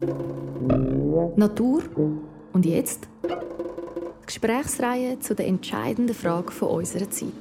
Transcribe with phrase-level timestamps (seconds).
[0.00, 1.82] Natur
[2.52, 3.08] und jetzt?
[4.24, 7.32] Gesprächsreihe zu der entscheidenden Frage von unserer Zeit.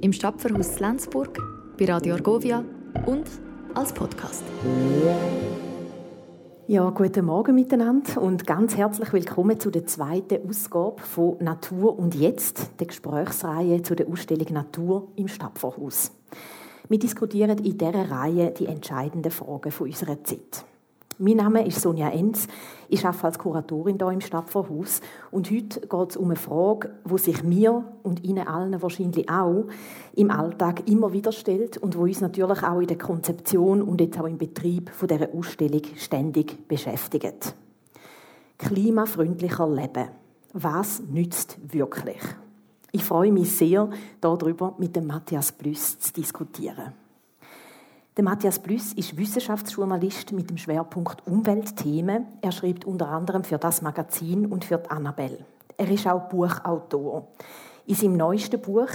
[0.00, 1.38] Im Stadtverhaus Lenzburg,
[1.78, 2.64] bei Radio Argovia
[3.04, 3.26] und
[3.74, 4.44] als Podcast.
[6.68, 12.14] Ja, guten Morgen miteinander und ganz herzlich willkommen zu der zweiten Ausgabe von Natur und
[12.14, 16.12] Jetzt, der Gesprächsreihe zu der Ausstellung Natur im Stadtvorhaus.
[16.88, 20.64] Wir diskutieren in dieser Reihe die entscheidenden Fragen unserer Zeit.
[21.18, 22.46] Mein Name ist Sonja Enz.
[22.90, 25.00] Ich arbeite als Kuratorin hier im Stadtvorhaus.
[25.30, 29.64] Und heute geht es um eine Frage, die sich mir und Ihnen allen wahrscheinlich auch
[30.14, 34.20] im Alltag immer wieder stellt und wo uns natürlich auch in der Konzeption und jetzt
[34.20, 37.54] auch im Betrieb von dieser Ausstellung ständig beschäftigt.
[38.58, 40.08] Klimafreundlicher Leben.
[40.52, 42.20] Was nützt wirklich?
[42.92, 43.88] Ich freue mich sehr,
[44.20, 47.05] darüber mit dem Matthias Blüss zu diskutieren.
[48.16, 52.24] Der Matthias Blüss ist Wissenschaftsjournalist mit dem Schwerpunkt Umweltthemen.
[52.40, 55.44] Er schreibt unter anderem für das Magazin und für die Annabelle.
[55.76, 57.28] Er ist auch Buchautor.
[57.84, 58.88] In seinem neuesten Buch,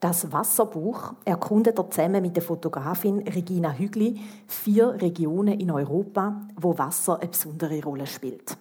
[0.00, 6.78] das Wasserbuch, erkundet er zusammen mit der Fotografin Regina Hügli vier Regionen in Europa, wo
[6.78, 8.56] Wasser eine besondere Rolle spielt.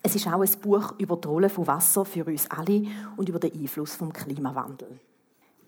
[0.00, 2.84] Es ist auch ein Buch über die Rolle von Wasser für uns alle
[3.16, 5.00] und über den Einfluss vom Klimawandel.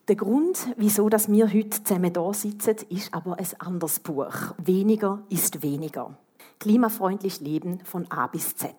[0.09, 4.55] Der Grund, wieso wir heute zusammen da sitzen, ist aber ein anderes Buch.
[4.57, 6.17] Weniger ist weniger.
[6.61, 8.73] Klimafreundlich Leben von A bis Z.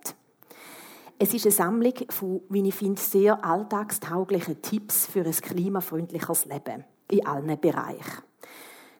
[1.20, 6.86] Es ist eine Sammlung von, wie ich finde, sehr alltagstauglichen Tipps für ein klimafreundliches Leben
[7.12, 8.24] in allen Bereichen.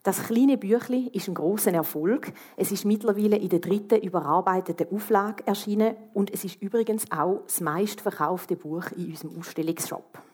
[0.04, 2.34] Das kleine Büchlein ist ein großer Erfolg.
[2.58, 7.62] Es ist mittlerweile in der dritten überarbeiteten Auflage erschienen und es ist übrigens auch das
[7.62, 10.27] meistverkaufte Buch in unserem Ausstellungsshop.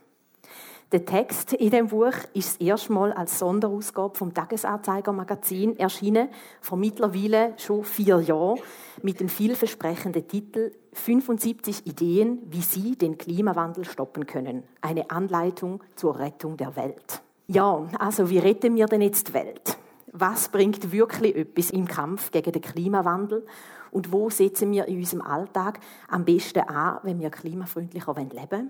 [0.93, 6.29] Der Text in dem Buch ist das erste Mal als Sonderausgabe vom Tagesanzeiger Magazin erschienen,
[6.61, 8.59] vor mittlerweile schon vier Jahren,
[9.01, 14.65] mit dem vielversprechenden Titel 75 Ideen, wie Sie den Klimawandel stoppen können.
[14.81, 17.23] Eine Anleitung zur Rettung der Welt.
[17.47, 19.79] Ja, also wie retten wir denn jetzt die Welt?
[20.11, 23.47] Was bringt wirklich etwas im Kampf gegen den Klimawandel?
[23.89, 28.69] Und wo setzen wir in unserem Alltag am besten an, wenn wir klimafreundlicher leben wollen?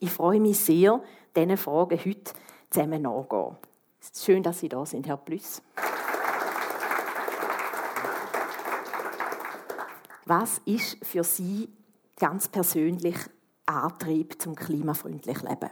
[0.00, 1.00] Ich freue mich sehr,
[1.34, 2.32] diesen Fragen heute
[2.70, 3.56] zusammen nachzugehen.
[4.14, 5.62] Schön, dass Sie da sind, Herr Plüss.
[10.26, 11.68] Was ist für Sie
[12.16, 13.16] ganz persönlich
[13.66, 15.70] Antrieb zum klimafreundlichen Leben?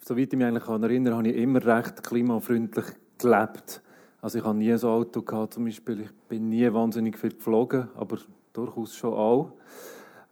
[0.00, 2.86] Soweit ich mich eigentlich erinnere, habe ich immer recht klimafreundlich
[3.18, 3.82] gelebt.
[4.20, 6.00] Also ich habe nie ein Auto gehabt, zum Beispiel.
[6.00, 8.18] Ich bin nie wahnsinnig viel geflogen, aber
[8.52, 9.52] durchaus schon auch.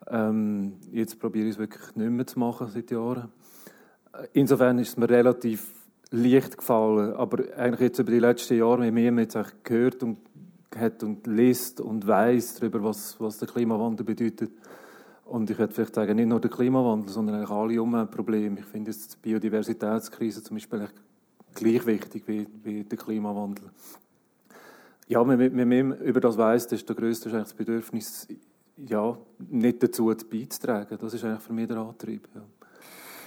[0.09, 3.31] Ähm, jetzt probiere ich es wirklich nicht mehr zu machen seit Jahren.
[4.33, 5.67] Insofern ist es mir relativ
[6.11, 10.19] leicht gefallen, aber eigentlich jetzt über die letzten Jahre, wie man jetzt gehört und
[10.77, 14.53] hat und liest und weiß darüber, was, was der Klimawandel bedeutet.
[15.25, 18.61] Und ich würde vielleicht sagen, nicht nur der Klimawandel, sondern eigentlich alle Umweltprobleme.
[18.61, 20.89] Ich finde die Biodiversitätskrise zum Beispiel
[21.55, 23.71] gleich wichtig wie, wie der Klimawandel.
[25.07, 28.29] Ja, wenn man über das weiß, desto größer ist eigentlich das Bedürfnis,
[28.77, 30.99] ja, nicht dazu beizutragen.
[31.01, 32.29] Das ist eigentlich für mich der Antrieb.
[32.35, 32.43] Ja.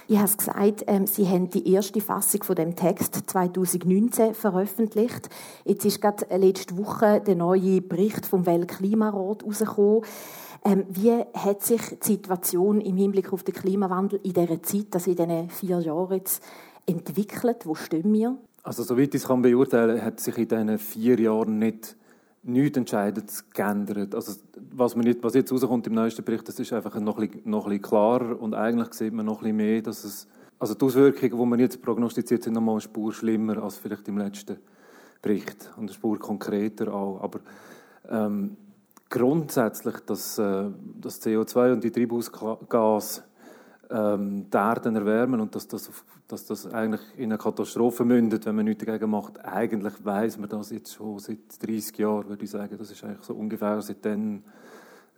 [0.06, 5.30] Ich habe es gesagt, ähm, Sie haben die erste Fassung von dem Text 2019 veröffentlicht.
[5.64, 10.02] Jetzt ist gerade letzte Woche der neue Bericht vom Weltklimarat rausgekommen.
[10.62, 15.10] Ähm, wie hat sich die Situation im Hinblick auf den Klimawandel in dieser Zeit, also
[15.10, 16.42] in diesen vier Jahren jetzt,
[16.86, 17.64] entwickelt?
[17.64, 18.36] Wo stehen wir?
[18.62, 21.96] Also soweit ich es beurteilen kann, hat sich in diesen vier Jahren nicht
[22.44, 24.14] nichts entscheidend geändert.
[24.14, 24.32] Also,
[24.72, 27.50] was, man nicht, was jetzt rauskommt im neuesten Bericht, das ist einfach noch ein, bisschen,
[27.50, 30.28] noch ein bisschen klarer und eigentlich sieht man noch ein bisschen mehr, dass es,
[30.58, 34.08] also die Auswirkungen, die man jetzt prognostiziert, sind noch mal eine Spur schlimmer als vielleicht
[34.08, 34.58] im letzten
[35.22, 37.20] Bericht und eine Spur konkreter auch.
[37.22, 37.40] Aber
[38.08, 38.56] ähm,
[39.08, 40.66] grundsätzlich, dass äh,
[41.00, 43.22] das CO2 und die Treibhausgase
[43.90, 45.90] ähm, die Erde erwärmen und dass das,
[46.28, 49.44] dass das eigentlich in eine Katastrophe mündet, wenn man nichts dagegen macht.
[49.44, 52.76] Eigentlich weiß man das jetzt schon seit 30 Jahren, würde ich sagen.
[52.78, 54.42] Das ist eigentlich so ungefähr seitdem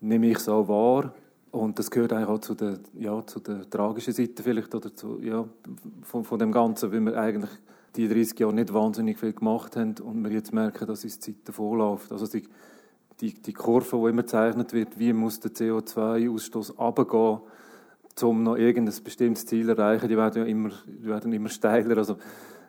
[0.01, 1.15] nehme ich es auch wahr.
[1.53, 5.21] Und das gehört eigentlich auch zu der, ja, zu der tragischen Seite vielleicht oder zu,
[5.23, 5.47] ja,
[6.03, 7.51] von, von dem Ganzen, weil wir eigentlich
[7.95, 11.33] die 30 Jahre nicht wahnsinnig viel gemacht haben und wir jetzt merken, dass uns die
[11.33, 12.13] Zeit davonläuft.
[12.13, 12.47] Also die,
[13.21, 17.41] die, die Kurve, die immer gezeichnet wird, wie muss der CO2-Ausstoß runtergehen,
[18.23, 21.99] um noch irgendein bestimmtes Ziel zu erreichen, die werden ja immer, die werden immer steiler.
[21.99, 22.15] Also,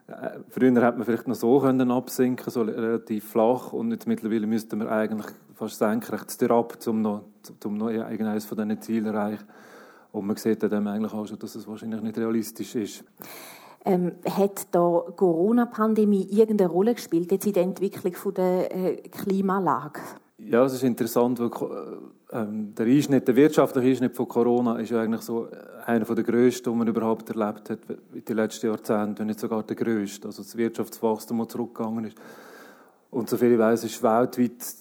[0.07, 4.47] äh, früher hätte man vielleicht noch so können absinken, so relativ flach, und jetzt mittlerweile
[4.47, 7.23] müssten wir eigentlich fast senkrecht ab, um noch,
[7.63, 9.45] um noch irgendeines von diesen Zielen zu erreichen.
[10.11, 13.03] Und man sieht dann eigentlich auch schon, dass es wahrscheinlich nicht realistisch ist.
[13.85, 20.01] Ähm, hat da Corona-Pandemie irgendeine Rolle gespielt jetzt in der Entwicklung von der äh, Klimalage?
[20.39, 21.50] Ja, es ist interessant, weil
[22.31, 25.48] ähm, der Einschnitt, der wirtschaftliche Einschnitt von Corona ist ja eigentlich so
[25.86, 27.80] einer der grössten, den man überhaupt erlebt hat
[28.13, 30.28] in den letzten Jahrzehnten, wenn nicht sogar der grösste.
[30.28, 32.18] Also das Wirtschaftswachstum, das zurückgegangen ist.
[33.10, 34.75] Und soviel ich weiß, ist weltweit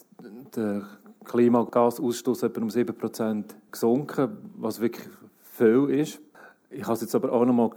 [0.54, 0.82] der
[1.24, 5.08] Klimagasausstoß etwa um 7% gesunken, was wirklich
[5.40, 6.20] viel ist.
[6.68, 7.70] Ich habe es jetzt aber auch noch mal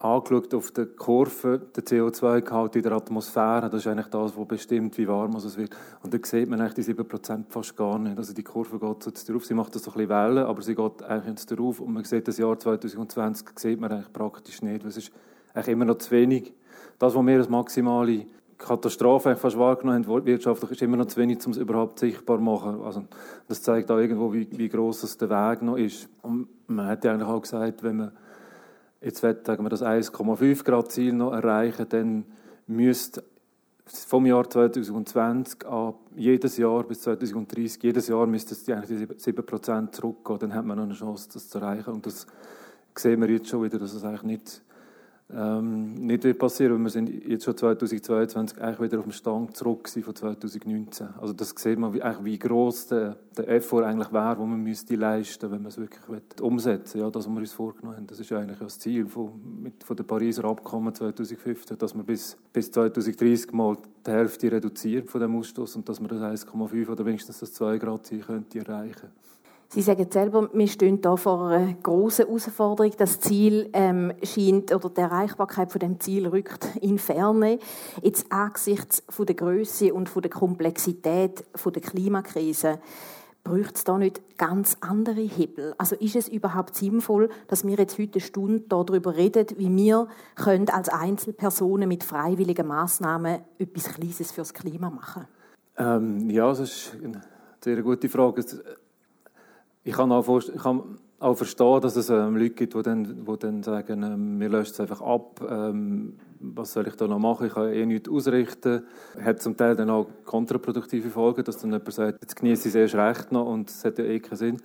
[0.00, 4.96] angeschaut auf der Kurve, der CO2-Gehalt in der Atmosphäre, das ist eigentlich das, was bestimmt,
[4.96, 5.76] wie warm es wird.
[6.02, 8.16] Und da sieht man eigentlich die 7% fast gar nicht.
[8.16, 10.76] Also die Kurve geht so drauf, sie macht das so ein bisschen Wellen, aber sie
[10.76, 14.82] geht eigentlich jetzt drauf und man sieht das Jahr 2020 sieht man eigentlich praktisch nicht,
[14.82, 15.12] weil es ist
[15.52, 16.52] eigentlich immer noch zu wenig.
[16.98, 21.44] Das, was wir als maximale Katastrophe fast wahrgenommen haben, wirtschaftlich, ist immer noch zu wenig,
[21.46, 22.82] um es überhaupt sichtbar zu machen.
[22.82, 23.04] Also,
[23.48, 26.08] das zeigt auch irgendwo, wie, wie gross der Weg noch ist.
[26.22, 28.12] Und man hat ja eigentlich auch gesagt, wenn man
[29.00, 32.24] jetzt will, sagen wir, das 1,5 Grad Ziel noch erreichen, dann
[32.66, 33.22] müsste
[33.86, 39.46] vom Jahr 2020 an jedes Jahr bis 2030, jedes Jahr müsste es eigentlich die 7
[39.46, 40.38] Prozent zurückgehen.
[40.40, 41.94] Dann hat man noch eine Chance, das zu erreichen.
[41.94, 42.26] Und das
[42.94, 44.62] sehen wir jetzt schon wieder, dass es eigentlich nicht
[45.30, 49.86] ähm, nicht passieren, weil wir sind jetzt schon 2022 eigentlich wieder auf dem Stand zurück
[49.88, 51.08] von 2019.
[51.20, 54.96] Also das sieht man, wie, wie gross der, der Effort eigentlich wäre, den man müsste
[54.96, 56.00] leisten, wenn man es wirklich
[56.40, 58.06] umsetzen ja, das, was wir uns vorgenommen haben.
[58.06, 59.32] Das ist eigentlich das Ziel von,
[59.62, 63.76] mit, von der Pariser Abkommen 2015, dass wir bis, bis 2030 mal
[64.06, 67.76] die Hälfte reduzieren von dem Ausstoß und dass wir das 1,5 oder wenigstens das 2
[67.76, 69.10] Grad Ziel könnte erreichen
[69.70, 72.90] Sie sagen selber, wir stehen da vor einer großen Herausforderung.
[72.96, 77.58] Das Ziel ähm, scheint, oder die Erreichbarkeit von dem Ziel rückt in Ferne.
[78.00, 82.78] Jetzt angesichts von der Größe und von der Komplexität von der Klimakrise
[83.44, 85.74] bräuchte es da nicht ganz andere Hebel?
[85.76, 90.08] Also ist es überhaupt sinnvoll, dass wir jetzt heute eine Stunde darüber reden, wie wir
[90.34, 95.26] können als Einzelpersonen mit freiwilligen Maßnahmen etwas Kleines fürs Klima machen?
[95.76, 97.20] Ähm, ja, das ist eine
[97.60, 98.44] sehr gute Frage
[99.88, 100.28] ich kann auch,
[101.18, 104.72] auch verstehen, dass es ähm, Leute gibt, die dann, die dann sagen, ähm, wir löschen
[104.72, 108.82] es einfach ab, ähm, was soll ich da noch machen, ich kann eh nichts ausrichten.
[109.18, 112.92] Hat zum Teil dann auch kontraproduktive Folgen, dass dann jemand sagt, jetzt genieße ich es
[112.92, 114.62] erst recht noch und es hat ja eh keinen Sinn.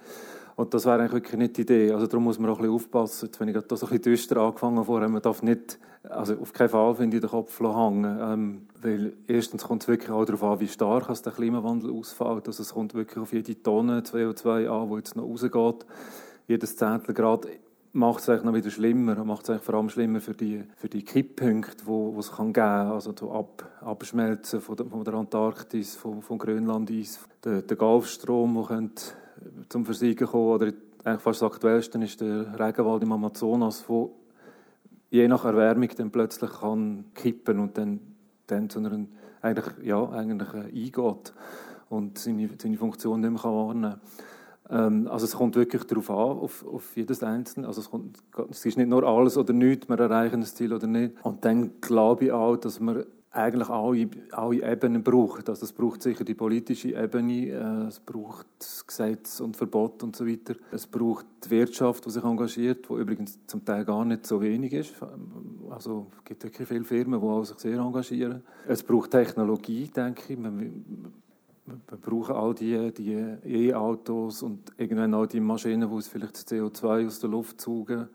[0.56, 1.92] Und das wäre eigentlich wirklich nicht die Idee.
[1.92, 3.26] Also darum muss man auch ein bisschen aufpassen.
[3.26, 6.54] Jetzt, wenn ich da so ein bisschen düster angefangen habe, man darf nicht, also auf
[6.54, 8.20] keinen Fall finde ich den Kopf hängen.
[8.22, 12.48] Ähm, weil erstens kommt es wirklich auch darauf an, wie stark der Klimawandel ausfällt.
[12.48, 15.86] Also es kommt wirklich auf jede Tonne CO2 an, die jetzt noch rausgeht.
[16.48, 17.48] Jedes Zehntel Grad
[17.94, 19.24] macht es eigentlich noch wieder schlimmer.
[19.24, 22.66] Macht es eigentlich vor allem schlimmer für die, für die Kipppunkte, wo es kann geben
[22.66, 22.92] kann.
[22.92, 28.54] Also das Ab, Abschmelzen von der, von der Antarktis, von, von Grönland-Eis, der, der Golfstrom,
[28.56, 29.04] der könnte
[29.70, 30.48] zum Versiegen kommen.
[30.48, 30.74] Oder
[31.04, 34.16] eigentlich fast das Aktuellste ist der Regenwald im Amazonas, wo
[35.10, 38.00] je nach Erwärmung dann plötzlich kann kippen und dann,
[38.48, 39.06] dann zu einer,
[39.42, 41.34] eigentlich, ja, eigentlich eingeht
[41.90, 44.02] und seine, seine Funktion nicht mehr wahrnehmen kann.
[44.70, 47.68] Ähm, also es kommt wirklich darauf an, auf, auf jedes Einzelne.
[47.68, 48.18] Also es, kommt,
[48.50, 51.14] es ist nicht nur alles oder nichts, wir erreichen das Ziel oder nicht.
[51.24, 55.50] Und dann glaube ich auch, dass wir eigentlich alle, alle Ebenen braucht.
[55.50, 58.46] Also es braucht sicher die politische Ebene, äh, es braucht
[58.86, 60.54] Gesetz und Verbot und so weiter.
[60.72, 64.74] Es braucht die Wirtschaft, die sich engagiert, die übrigens zum Teil gar nicht so wenig
[64.74, 64.94] ist.
[65.72, 68.44] Also es gibt wirklich viele Firmen, die sich sehr engagieren.
[68.68, 70.40] Es braucht Technologie, denke ich.
[70.40, 76.48] Wir, wir brauchen all die, die E-Autos und irgendwann auch die Maschinen, die vielleicht das
[76.48, 78.10] CO2 aus der Luft saugen.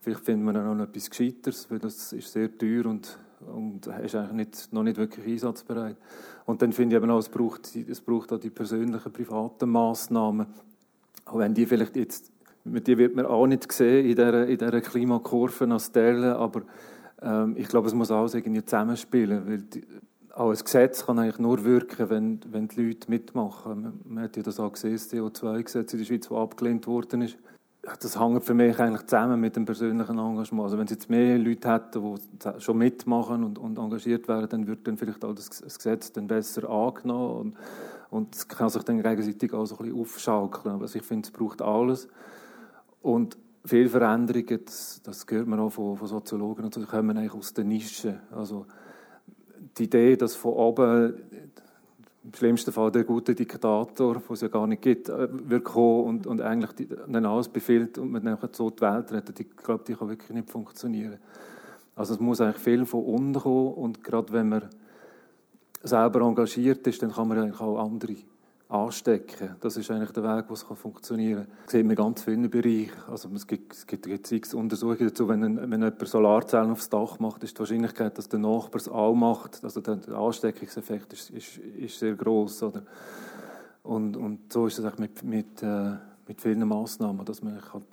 [0.00, 4.14] Vielleicht finden wir dann noch etwas Gescheiteres, weil das ist sehr teuer und und ist
[4.14, 5.96] eigentlich nicht, noch nicht wirklich einsatzbereit.
[6.46, 10.46] Und dann finde ich eben auch, es braucht, es braucht auch die persönlichen, privaten Massnahmen.
[11.26, 12.32] Auch wenn die vielleicht jetzt,
[12.64, 16.62] die wird man auch nicht sehen in dieser, in dieser Klimakurve als Stelle, aber
[17.22, 19.84] ähm, ich glaube, es muss alles irgendwie zusammenspielen, weil die,
[20.34, 23.82] auch ein Gesetz kann eigentlich nur wirken, wenn, wenn die Leute mitmachen.
[23.82, 27.22] Man, man hat ja das auch gesehen, das CO2-Gesetz in der Schweiz, das abgelehnt worden
[27.22, 27.36] ist
[27.96, 30.64] das hängt für mich eigentlich zusammen mit dem persönlichen Engagement.
[30.64, 34.66] Also wenn es jetzt mehr Leute hätten, die schon mitmachen und, und engagiert wären, dann
[34.66, 37.56] würde dann vielleicht auch das, das Gesetz dann besser angenommen und,
[38.10, 40.80] und es kann sich dann gegenseitig auch so ein bisschen aufschaukeln.
[40.80, 42.08] Also ich finde, es braucht alles.
[43.02, 47.34] Und viele Veränderungen, das, das gehört man auch von, von Soziologen, und so, kommen eigentlich
[47.34, 48.20] aus der Nische.
[48.30, 48.66] Also
[49.76, 51.14] die Idee, dass von oben
[52.28, 56.04] im schlimmsten Fall der gute Diktator, den es ja gar nicht gibt, äh, wird kommen
[56.04, 56.88] und, und eigentlich die,
[57.24, 59.40] alles befiehlt und man dann so die Welt rettet.
[59.40, 61.16] Ich glaube, die kann wirklich nicht funktionieren.
[61.96, 64.68] Also es muss eigentlich viel von unten kommen und gerade wenn man
[65.82, 68.16] selber engagiert ist, dann kann man eigentlich auch andere
[68.68, 69.56] anstecken.
[69.60, 71.56] Das ist eigentlich der Weg, es funktionieren kann.
[71.64, 72.92] Das sieht man in ganz vielen Bereichen.
[73.10, 77.42] Also es gibt, es gibt jetzt Untersuchungen dazu, wenn, wenn jemand Solarzellen aufs Dach macht,
[77.44, 81.98] ist die Wahrscheinlichkeit, dass der Nachbar es auch macht, also der Ansteckungseffekt ist, ist, ist
[81.98, 82.64] sehr groß.
[82.64, 82.82] Oder?
[83.84, 85.92] Und, und so ist es mit, mit, äh,
[86.26, 87.84] mit vielen Massnahmen, dass man halt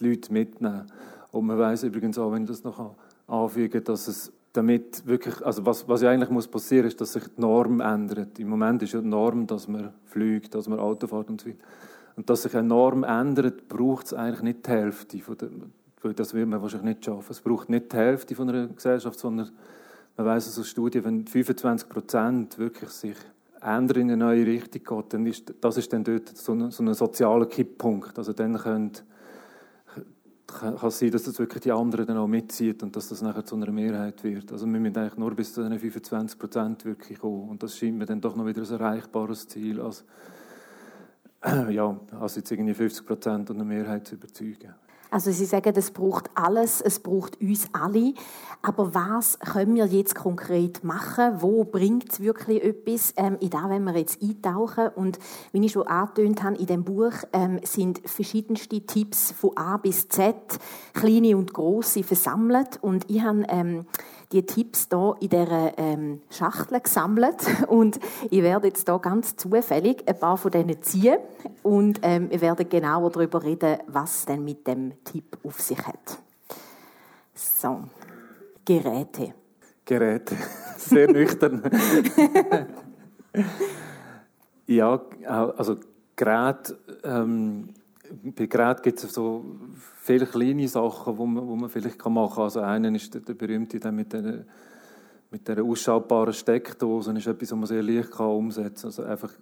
[0.00, 0.92] die Leute mitnehmen kann.
[1.30, 2.96] Und man weiß übrigens auch, wenn ich das noch
[3.28, 7.24] anfügen dass es damit wirklich, also was, was ja eigentlich muss passieren, ist, dass sich
[7.24, 8.38] die Norm ändert.
[8.38, 11.48] Im Moment ist ja die Norm, dass man fliegt, dass man Auto fährt und so
[11.48, 11.58] weiter.
[12.16, 15.50] Und dass sich eine Norm ändert, braucht es eigentlich nicht die Hälfte von der,
[16.02, 17.30] weil das wird man wahrscheinlich nicht schaffen.
[17.30, 19.50] Es braucht nicht die Hälfte von einer Gesellschaft, sondern
[20.16, 23.16] man weiß aus Studien, wenn 25 Prozent wirklich sich
[23.60, 26.82] ändern in eine neue Richtung geht, dann ist das ist dann dort so ein, so
[26.82, 28.18] ein sozialer Kipppunkt.
[28.18, 29.04] Also dann könnt,
[30.48, 33.54] kann sein, dass das wirklich die anderen dann auch mitzieht und dass das nachher zu
[33.54, 34.50] einer Mehrheit wird.
[34.50, 37.50] Also wir müssen eigentlich nur bis zu den 25 Prozent wirklich kommen.
[37.50, 40.04] Und das scheint mir dann doch noch wieder ein erreichbares Ziel, als,
[41.70, 44.74] ja, als jetzt irgendwie 50 Prozent und eine Mehrheit zu überzeugen.
[45.10, 48.14] Also Sie sagen, es braucht alles, es braucht uns alle.
[48.60, 51.40] Aber was können wir jetzt konkret machen?
[51.40, 53.14] Wo bringt es wirklich etwas?
[53.16, 54.88] Ähm, in das wenn wir jetzt eintauchen.
[54.96, 55.18] Und
[55.52, 60.08] wie ich schon angetönt habe, in dem Buch ähm, sind verschiedenste Tipps von A bis
[60.08, 60.36] Z,
[60.92, 62.78] kleine und große, versammelt.
[62.82, 63.86] Und ich habe ähm,
[64.32, 67.36] die Tipps hier in dieser ähm, Schachtel gesammelt.
[67.68, 67.98] Und
[68.30, 71.18] ich werde jetzt hier ganz zufällig ein paar von denen ziehen.
[71.62, 76.18] Und ähm, wir werden genauer darüber reden, was denn mit dem Tipp auf sich hat.
[77.34, 77.84] So.
[78.64, 79.32] Geräte.
[79.84, 80.36] Geräte.
[80.76, 81.62] Sehr nüchtern.
[84.66, 85.76] ja, also
[86.16, 87.70] Geräte, ähm,
[88.36, 89.44] bei Geräten gibt es so
[90.00, 92.44] viele kleine Sachen, die man, wo man vielleicht machen kann.
[92.44, 94.44] Also einen ist der, der berühmte der mit der,
[95.30, 97.12] mit der ausschaltbaren Steckdose.
[97.12, 98.86] Das ist etwas, was man sehr leicht kann umsetzen kann.
[98.88, 99.32] Also einfach,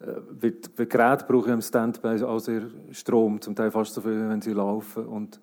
[0.00, 4.28] äh, weil, weil Geräte brauchen im Standby auch sehr Strom, zum Teil fast so viel,
[4.28, 5.06] wenn sie laufen.
[5.06, 5.40] Und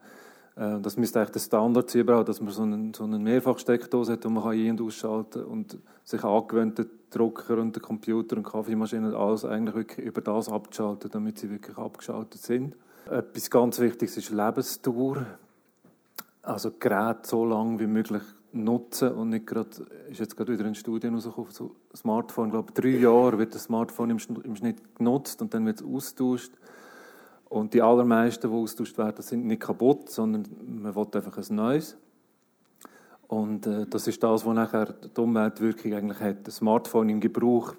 [0.58, 4.28] das müsste eigentlich der Standard sein, dass man so einen, so einen Mehrfachsteckdose hat, die
[4.28, 9.16] man ein- und ausschalten kann und sich angewöhnt, den Drucker und den Computer und Kaffeemaschine
[9.16, 12.76] alles eigentlich wirklich über das abzuschalten, damit sie wirklich abgeschaltet sind.
[13.10, 15.28] Etwas ganz Wichtiges ist Lebensdauer.
[16.42, 19.70] Also Geräte so lange wie möglich nutzen und nicht gerade,
[20.10, 23.66] ist jetzt gerade wieder in Studien rausgekommen, so Smartphone, ich glaube drei Jahre wird das
[23.66, 26.54] Smartphone im Schnitt genutzt und dann wird es austauscht.
[27.50, 30.46] Und die allermeisten, die austauscht werden, sind nicht kaputt, sondern
[30.82, 31.98] man will einfach ein neues.
[33.28, 36.48] Und äh, das ist das, was nachher die Umweltwirkung eigentlich hat.
[36.48, 37.74] Das Smartphone im Gebrauch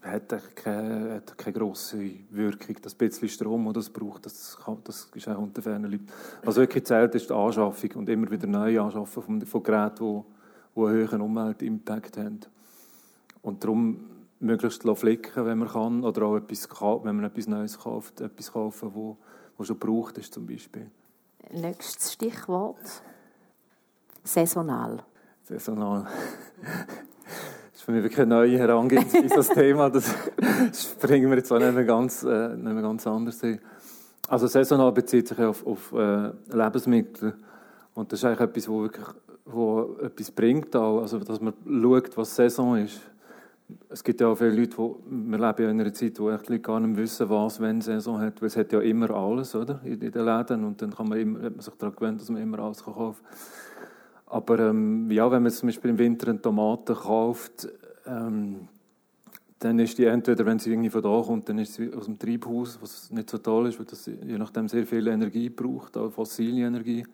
[0.00, 2.76] hat keine, hat keine grosse Wirkung.
[2.82, 6.06] Das bisschen Strom, das es braucht, das, kann, das ist auch unter fernen Leuten.
[6.44, 10.24] Was wirklich zählt, ist die Anschaffung und immer wieder neu anschaffen von, von Geräten,
[10.76, 12.40] die, einen hohen Umweltimpact haben.
[13.42, 18.20] Und darum möglichst flicken, wenn man kann, oder auch etwas, wenn man etwas Neues kauft,
[18.20, 19.16] etwas kaufen, wo,
[19.56, 20.90] wo schon gebraucht ist zum Beispiel.
[21.52, 23.02] Nächstes Stichwort.
[24.24, 25.02] Saisonal.
[25.42, 26.06] Saisonal.
[27.72, 29.90] Das ist für mich wirklich eine neue Herangehensweise an das Thema.
[29.90, 30.14] Das
[30.72, 33.60] springen wir jetzt auch nicht mehr ganz, äh, nicht mehr ganz anders hin.
[34.28, 37.34] Also saisonal bezieht sich auf, auf äh, Lebensmittel.
[37.92, 39.06] Und das ist eigentlich etwas, wo wirklich
[39.46, 41.00] wo etwas bringt auch.
[41.00, 43.00] Also, dass man schaut, was Saison ist.
[43.88, 46.62] Es gibt ja auch viele Leute, die, wir leben ja in einer Zeit, wo echt
[46.62, 48.40] gar nicht wissen, was, wenn Saison hat.
[48.40, 49.80] Weil es hat ja immer alles, oder?
[49.84, 50.64] In, den Läden.
[50.64, 53.14] Und dann kann man immer, hat man sich daran gewöhnt, dass man immer alles kann.
[54.26, 57.68] Aber ähm, ja, wenn man zum Beispiel im Winter eine Tomate kauft,
[58.06, 58.68] ähm,
[59.58, 62.18] dann ist die entweder, wenn sie irgendwie von da kommt, dann ist sie aus dem
[62.18, 66.10] Treibhaus, was nicht so toll ist, weil das je nachdem sehr viel Energie braucht, auch
[66.10, 67.06] fossile Energie.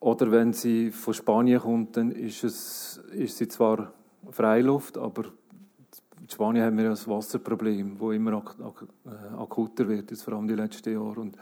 [0.00, 3.92] Oder wenn sie von Spanien kommt, dann ist, es, ist sie zwar
[4.30, 5.24] Freiluft, aber
[6.28, 10.22] in Spanien haben wir ja das Wasserproblem, das immer ak ak äh, akuter wird, jetzt
[10.22, 11.20] vor allem die letzten Jahre.
[11.20, 11.38] Und,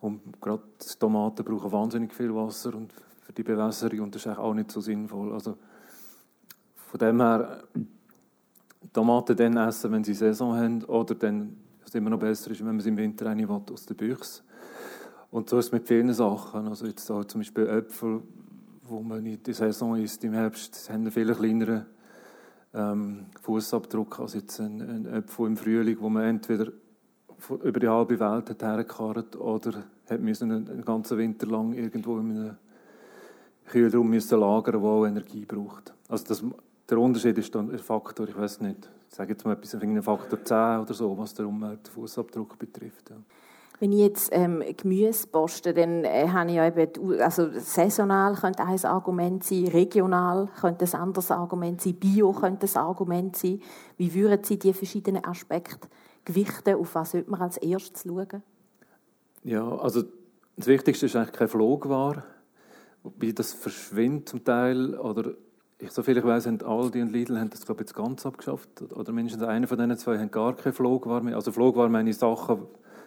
[0.00, 0.62] und gerade
[1.00, 2.92] Tomaten brauchen wahnsinnig viel Wasser und
[3.22, 5.32] für die Bewässerung und das ist auch nicht so sinnvoll.
[5.32, 5.56] Also
[6.76, 7.64] von dem her
[8.92, 12.68] Tomaten dann essen, wenn sie Saison haben oder dann, was immer noch besser ist, wenn
[12.68, 14.42] man sie im Winter eine will, aus der Büchse.
[15.32, 16.68] Und so ist es mit vielen Sachen.
[16.68, 18.22] Also jetzt auch zum Beispiel Äpfel,
[18.84, 21.86] wo man in der Saison isst, im Herbst, haben einen viel kleineren
[22.74, 26.72] ähm, Fußabdruck als jetzt ein, ein Äpfel im Frühling, wo man entweder
[27.62, 32.30] über die halbe Welt hat hergekarrt oder hat müssen einen, ganzen Winter lang irgendwo in
[32.30, 32.56] einem
[33.66, 35.94] Kühlraum müssen lagern, wo auch Energie braucht.
[36.08, 36.44] Also das,
[36.88, 40.44] der Unterschied ist dann ein Faktor, ich weiß nicht, ich sage jetzt mal etwas, Faktor
[40.44, 43.10] 10 oder so, was der Umweltfußabdruck betrifft.
[43.10, 43.16] Ja.
[43.80, 48.64] Wenn ich jetzt ähm, Gemüse poste, dann äh, habe ich ja eben, also saisonal könnte
[48.64, 53.60] ein Argument sein, regional könnte ein anderes Argument sein, Bio könnte ein Argument sein.
[53.96, 55.88] Wie würden Sie die verschiedenen Aspekte
[56.24, 56.76] gewichten?
[56.76, 58.42] Auf was sollte man als erstes schauen?
[59.42, 60.04] Ja, also
[60.56, 62.22] das Wichtigste ist eigentlich keine Flugware,
[63.02, 65.32] wobei das verschwindet zum Teil oder
[65.78, 68.24] ich so viel ich weiß, haben Aldi und Lidl haben das glaube ich jetzt ganz
[68.24, 71.34] abgeschafft oder mindestens einer von diesen zwei haben gar keine Flugware mehr.
[71.34, 72.62] Also Flugware meine Sachen,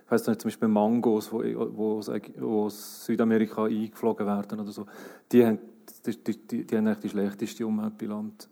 [0.08, 4.86] ich weiß nicht, zum Beispiel Mangos, wo aus Südamerika eingeflogen werden oder so,
[5.30, 5.60] die haben
[6.06, 8.50] die, die, die, die haben die schlechteste Umweltbilanz.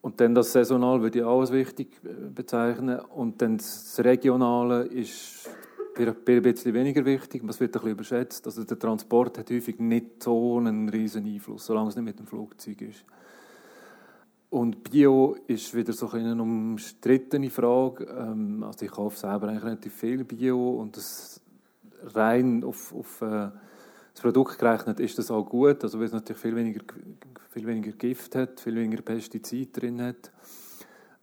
[0.00, 2.98] Und dann das Saisonal würde ich auch als wichtig äh, bezeichnen.
[2.98, 5.48] Und dann das Regionale ist
[5.96, 8.44] ein bisschen weniger wichtig, das wird ein bisschen überschätzt.
[8.44, 12.26] Also der Transport hat häufig nicht so einen riesen Einfluss, solange es nicht mit dem
[12.26, 13.04] Flugzeug ist.
[14.48, 18.04] Und Bio ist wieder so eine umstrittene Frage.
[18.04, 21.40] Ähm, also ich kaufe selber eigentlich relativ viel Bio und das
[22.14, 23.50] rein auf, auf äh,
[24.16, 26.80] das Produkt gerechnet ist das auch gut, also weil es natürlich viel weniger,
[27.50, 30.32] viel weniger Gift hat, viel weniger Pestizide drin hat.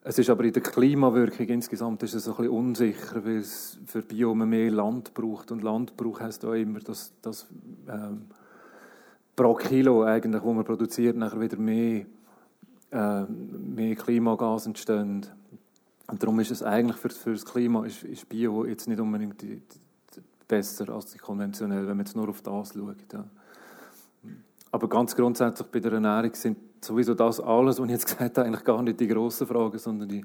[0.03, 4.01] Es ist aber in der Klimawirkung insgesamt ist es ein bisschen unsicher, weil es für
[4.01, 7.48] Bio mehr Land braucht und Landbrauch heißt auch immer, dass, dass
[7.88, 8.25] ähm,
[9.36, 12.06] pro Kilo eigentlich, wo man produziert, nachher wieder mehr,
[12.94, 15.26] äh, mehr Klimagas entstehen.
[16.08, 19.42] Und darum ist es eigentlich für, für das Klima ist, ist Bio jetzt nicht unbedingt
[19.42, 19.56] die,
[20.16, 22.98] die, besser als die konventionell, wenn man jetzt nur auf das schaut.
[23.12, 23.26] Ja.
[24.72, 28.48] Aber ganz grundsätzlich bei der Ernährung sind sowieso das alles, was ich jetzt gesagt habe,
[28.48, 30.24] eigentlich gar nicht die grossen Fragen, sondern die,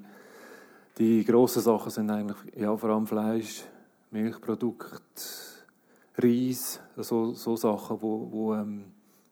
[0.99, 3.63] die grossen Sachen sind eigentlich ja, vor allem Fleisch,
[4.11, 5.23] Milchprodukte,
[6.17, 8.85] Reis, so, so Sachen, die wo, wo ähm,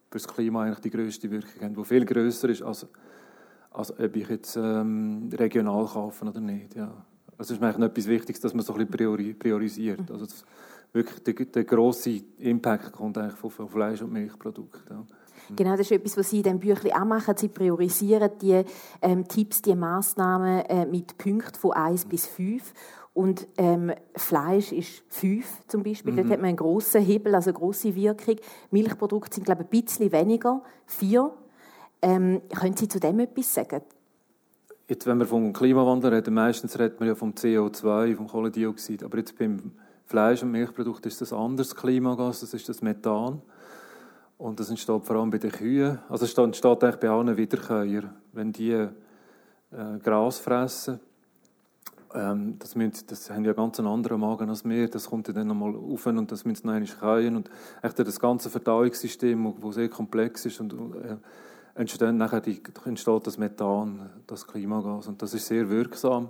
[0.10, 2.88] für das Klima eigentlich die grösste Wirkung haben, die viel grösser ist, als,
[3.78, 6.76] als ob ich jetzt ähm, regional kaufe oder nicht.
[6.76, 6.92] Ja.
[7.38, 10.10] Also es ist mir eigentlich etwas Wichtiges, dass man so ein bisschen priorisiert.
[10.12, 10.44] Also das,
[10.92, 14.98] wirklich der, der grosse Impact kommt eigentlich von, von Fleisch- und Milchprodukten.
[14.98, 15.06] Ja.
[15.56, 17.38] Genau, das ist etwas, was Sie in diesem Büchlein auch machen.
[17.38, 18.64] Sie priorisieren die
[19.02, 22.74] ähm, Tipps, die Massnahmen äh, mit Punkten von 1 bis 5.
[23.14, 26.14] Und ähm, Fleisch ist 5 zum Beispiel.
[26.14, 26.18] Mhm.
[26.18, 28.36] Dort hat man einen grossen Hebel, also eine grosse Wirkung.
[28.72, 31.32] Milchprodukte sind, glaube ich, ein bisschen weniger, 4.
[32.02, 33.82] Ähm, können Sie zu dem etwas sagen?
[34.88, 39.04] Jetzt, wenn wir vom Klimawandel reden, meistens redet man ja vom CO2, vom Kohlendioxid.
[39.04, 39.72] Aber jetzt beim
[40.06, 43.42] Fleisch- und Milchprodukt ist das anderes Klimagas, das ist das Methan.
[44.38, 46.00] Und das entsteht vor allem bei den Kühen.
[46.08, 48.12] Also es entsteht eigentlich bei allen Wiederkäuern.
[48.32, 48.90] Wenn die äh,
[50.04, 51.00] Gras fressen,
[52.14, 55.48] ähm, das, müssen, das haben ja ganz einen anderen Magen als wir, das kommt dann
[55.48, 57.36] nochmal auf und das müssen sie noch einmal käuen.
[57.36, 57.50] Und
[57.82, 61.18] echt das ganze Verdauungssystem, das sehr komplex ist, und, äh,
[61.78, 65.08] entsteht nachher die, entsteht das Methan, das Klimagas.
[65.08, 66.30] Und das ist sehr wirksam.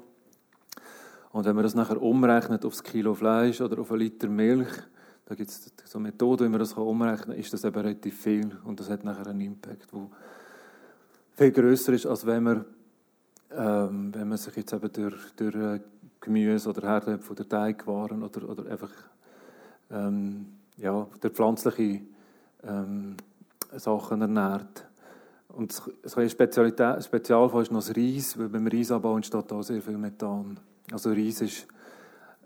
[1.31, 4.69] Und wenn man das nachher umrechnet aufs Kilo Fleisch oder auf einen Liter Milch,
[5.25, 8.21] da gibt es so eine Methode, wie man das umrechnen kann, ist das eben relativ
[8.21, 8.57] viel.
[8.63, 10.07] Und das hat nachher einen Impact, der
[11.35, 12.65] viel grösser ist, als wenn man,
[13.51, 15.79] ähm, wenn man sich jetzt eben durch, durch äh,
[16.19, 18.91] Gemüse oder Herdöpfe oder Teigwaren oder, oder einfach
[19.91, 22.01] ähm, ja, durch pflanzliche
[22.63, 23.15] ähm,
[23.75, 24.87] Sachen ernährt.
[25.57, 25.81] Und
[26.15, 30.59] eine Spezialität, Spezialfall ist noch das Reis, weil beim Reisabbau entsteht auch sehr viel Methan.
[30.91, 31.67] Also Reis ist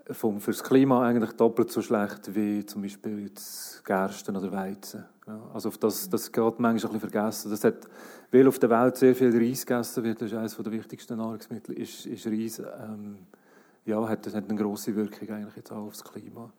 [0.10, 5.04] vom, für das Klima eigentlich doppelt so schlecht wie zum Beispiel jetzt Gersten oder Weizen.
[5.28, 7.52] Ja, also auf das, das geht manchmal ein bisschen vergessen.
[7.52, 7.90] Das hat,
[8.32, 11.78] weil auf der Welt sehr viel Reis gegessen wird, das ist eines der wichtigsten Nahrungsmittel,
[11.78, 13.18] ist, ist Reis, ähm,
[13.84, 16.50] ja, hat, hat eine grosse Wirkung eigentlich jetzt auch aufs Klima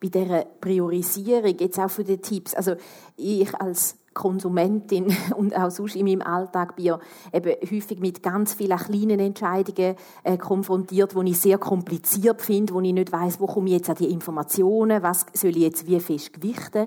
[0.00, 2.76] bei dieser Priorisierung, jetzt auch für die Tipps, also
[3.16, 6.94] ich als Konsumentin und auch sonst in meinem Alltag bin
[7.32, 12.80] eben häufig mit ganz vielen kleinen Entscheidungen äh, konfrontiert, die ich sehr kompliziert finde, wo
[12.80, 16.00] ich nicht weiß, wo komme ich jetzt an die Informationen, was soll ich jetzt wie
[16.00, 16.86] fest gewichten.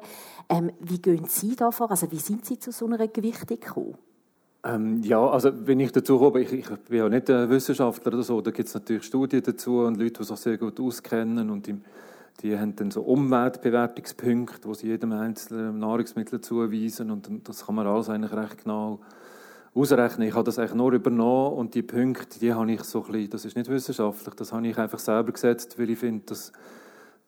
[0.49, 1.89] Ähm, wie gehen Sie da vor?
[1.89, 3.97] Also wie sind Sie zu so einer Gewichtung gekommen?
[4.63, 8.23] Ähm, ja, also wenn ich dazu komme, ich, ich bin ja nicht ein Wissenschaftler oder
[8.23, 11.67] so, da gibt es natürlich Studien dazu und Leute, die sich sehr gut auskennen und
[11.67, 11.81] im
[12.41, 17.87] die haben dann so Umweltbewertungspunkte, wo sie jedem einzelnen Nahrungsmittel zuweisen und das kann man
[17.87, 18.99] alles eigentlich recht genau
[19.73, 20.27] ausrechnen.
[20.27, 23.29] Ich habe das eigentlich nur übernommen und die Punkte, die habe ich so ein bisschen,
[23.29, 26.51] das ist nicht wissenschaftlich, das habe ich einfach selber gesetzt, weil ich finde, dass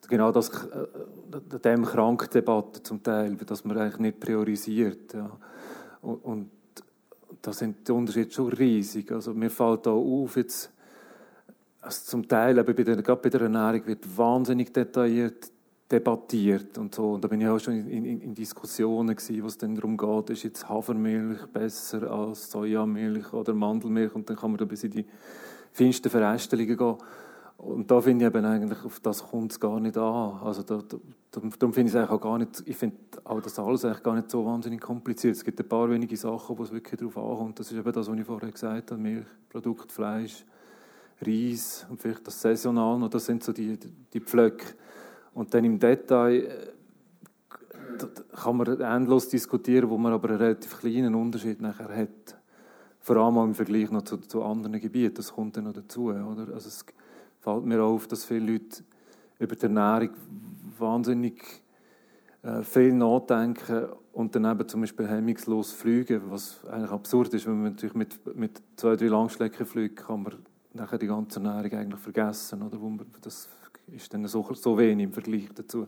[0.10, 5.14] genau das, äh, dem Krankdebatte zum Teil, dass man eigentlich nicht priorisiert.
[5.14, 5.30] Ja.
[6.02, 6.50] Und, und
[7.42, 9.12] da sind die Unterschiede schon riesig.
[9.12, 10.73] Also mir fällt da auf, jetzt
[11.84, 15.52] also zum Teil, eben bei der, gerade bei der Ernährung, wird wahnsinnig detailliert
[15.92, 17.14] debattiert und so.
[17.14, 20.30] Und da bin ich auch schon in, in, in Diskussionen gewesen, wo es darum geht,
[20.32, 24.92] ist jetzt Hafermilch besser als Sojamilch oder Mandelmilch und dann kann man da bis in
[24.92, 25.06] die
[25.72, 26.96] feinsten Verästelungen gehen.
[27.58, 30.40] Und da finde ich eben eigentlich, auf das kommt es gar nicht an.
[30.44, 30.98] Also da, da,
[31.32, 34.32] darum finde ich es auch gar nicht, ich finde auch das alles eigentlich gar nicht
[34.32, 35.36] so wahnsinnig kompliziert.
[35.36, 37.60] Es gibt ein paar wenige Sachen, wo es wirklich darauf ankommt.
[37.60, 40.44] Das ist eben das, was ich vorher gesagt habe, Milch, Produkt, Fleisch,
[41.22, 43.78] Reis und vielleicht das Saisonal das sind so die,
[44.14, 44.66] die Pflöcke.
[45.34, 46.74] Und dann im Detail äh,
[48.36, 52.38] kann man endlos diskutieren, wo man aber einen relativ kleinen Unterschied nachher hat
[53.00, 56.06] Vor allem im Vergleich noch zu, zu anderen Gebieten, das kommt dann noch dazu.
[56.06, 56.54] Oder?
[56.54, 56.86] Also es
[57.40, 58.84] fällt mir auf, dass viele Leute
[59.40, 60.12] über die Ernährung
[60.78, 61.64] wahnsinnig
[62.44, 67.62] äh, viel nachdenken und dann eben zum Beispiel hemmungslos fliegen, was eigentlich absurd ist, wenn
[67.62, 70.36] man natürlich mit, mit zwei, drei Langstrecken fliegt, kann man
[70.74, 72.78] nachher die ganze Ernährung eigentlich vergessen, oder?
[73.22, 73.48] Das
[73.88, 75.88] ist dann so, so wenig im Vergleich dazu.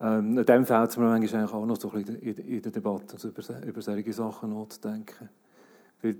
[0.00, 3.14] Ähm, in dem fällt es mir manchmal auch noch so ein bisschen in, der Debatte,
[3.14, 5.28] also über, über solche Sachen nachzudenken.
[6.02, 6.16] Weil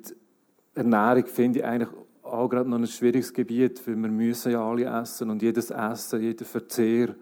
[0.74, 1.90] Ernährung finde ich eigentlich
[2.22, 6.20] auch gerade noch ein schwieriges Gebiet, weil wir müssen ja alle essen und jedes Essen,
[6.20, 7.14] jeder Verzehr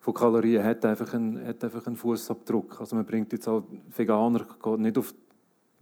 [0.00, 2.80] von Kalorien hat einfach einen, einen Fußabdruck.
[2.80, 4.46] Also man bringt jetzt auch Veganer
[4.78, 5.12] nicht auf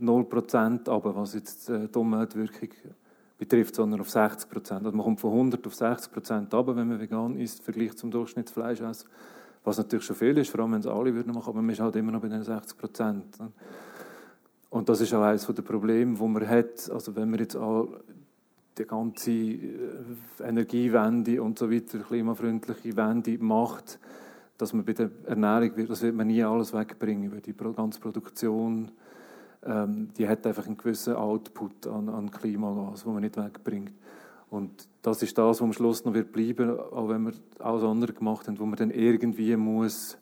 [0.00, 2.70] 0% aber was jetzt äh, die Umweltwirkung
[3.48, 7.00] betrifft, sondern auf 60% Also man kommt von 100 auf 60 Prozent runter, wenn man
[7.00, 9.08] vegan isst, im Vergleich zum Durchschnittsfleisch essen.
[9.64, 11.80] Was natürlich schon viel ist, vor allem wenn es alle würden machen, aber man ist
[11.80, 13.38] halt immer noch bei den 60 Prozent.
[14.70, 16.90] Und das ist auch eines der Probleme, die man hat.
[16.90, 17.88] Also wenn man jetzt all
[18.76, 19.58] die ganze äh,
[20.42, 23.98] Energiewende und so weiter, klimafreundliche Wende macht,
[24.58, 28.90] dass man bei der Ernährung, das wird man nie alles wegbringen, weil die ganze Produktion,
[29.66, 33.92] ähm, die hat einfach einen gewissen Output an, an Klimagas, den man nicht wegbringt.
[34.50, 38.12] Und das ist das, was am Schluss noch wird bleiben, auch wenn wir alles andere
[38.12, 40.18] gemacht haben, wo man dann irgendwie muss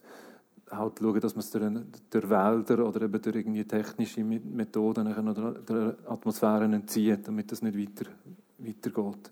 [0.70, 1.70] halt schauen, dass man es durch,
[2.11, 7.76] durch Wälder oder eben durch irgendwie technische Methoden oder der Atmosphäre entzieht, damit das nicht
[7.76, 8.11] weiter,
[8.59, 9.31] weitergeht.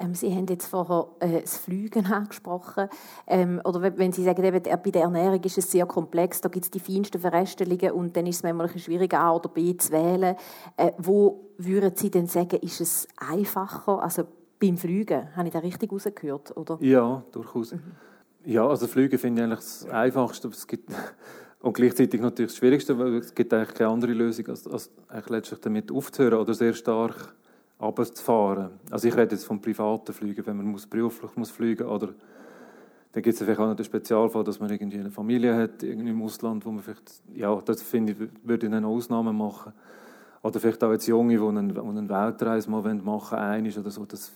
[0.00, 2.88] Ähm, Sie haben jetzt vorher äh, das Fliegen angesprochen.
[3.26, 6.64] Ähm, oder wenn Sie sagen, eben, bei der Ernährung ist es sehr komplex, da gibt
[6.64, 9.92] es die feinsten Verästelungen und dann ist es manchmal ein schwierig, A oder B zu
[9.92, 10.36] wählen.
[10.76, 14.02] Äh, wo würden Sie denn sagen, ist es einfacher?
[14.02, 14.24] Also
[14.60, 16.56] beim Fliegen, habe ich da richtig rausgehört?
[16.56, 16.78] Oder?
[16.80, 17.72] Ja, durchaus.
[17.72, 17.80] Mhm.
[18.44, 20.48] Ja, also Fliegen finde ich eigentlich das Einfachste.
[20.48, 20.90] Es gibt
[21.60, 25.28] und gleichzeitig natürlich das Schwierigste, weil es gibt eigentlich keine andere Lösung, als, als eigentlich
[25.28, 27.34] letztlich damit aufzuhören oder sehr stark
[27.80, 28.70] runterzufahren.
[28.90, 32.08] Also ich rede jetzt vom privaten Fliegen, wenn man muss beruflich muss fliegen oder
[33.12, 36.10] dann gibt es vielleicht auch noch den Spezialfall, dass man irgendwie eine Familie hat irgendwie
[36.10, 39.72] im Ausland, wo man vielleicht, ja, das finde ich, würde ich eine Ausnahme machen.
[40.42, 44.04] Oder vielleicht auch jetzt Junge, die eine, die eine Weltreise mal machen wollen, oder so.
[44.04, 44.32] Das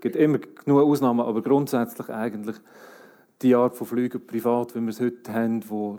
[0.00, 2.56] gibt immer genug Ausnahmen, aber grundsätzlich eigentlich
[3.42, 5.98] die Art von Flügen privat, wie wir es heute haben, wo,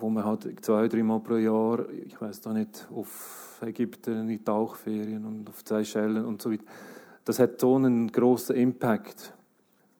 [0.00, 5.24] wo man halt zwei, dreimal pro Jahr, ich weiß da nicht, auf Ägypten in Tauchferien
[5.24, 6.64] und auf Seychellen und so weiter,
[7.24, 9.34] das hat so einen großen Impact,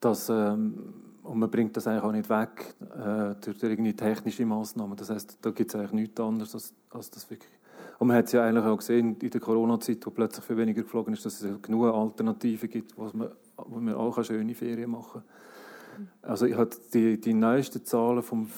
[0.01, 4.97] dass ähm, und man bringt das eigentlich auch nicht weg äh, durch irgendwie technische Maßnahmen.
[4.97, 7.53] Das heißt, da gibt es eigentlich nichts anderes als, als das wirklich.
[7.99, 10.83] Und man hat es ja eigentlich auch gesehen in der Corona-Zeit, wo plötzlich viel weniger
[10.83, 15.23] geflogen ist, dass es genug Alternativen gibt, wo man, wo man auch schöne Ferien machen
[15.23, 16.09] kann.
[16.23, 18.49] Also ich hatte die, die neuesten Zahlen vom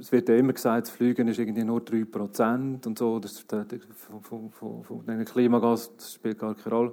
[0.00, 4.22] es wird ja immer gesagt, das Fliegen ist irgendwie nur 3% und so, das, von,
[4.22, 6.92] von, von, von den Klimagas, das spielt gar keine Rolle.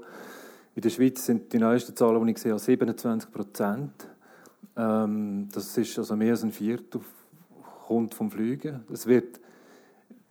[0.75, 3.89] In der Schweiz sind die neuesten Zahlen, die ich sehe, 27%
[4.77, 7.01] Ähm, das ist also mehr als ein Viertel
[7.87, 8.83] kommt vom Fliegen.
[8.91, 9.39] Es wird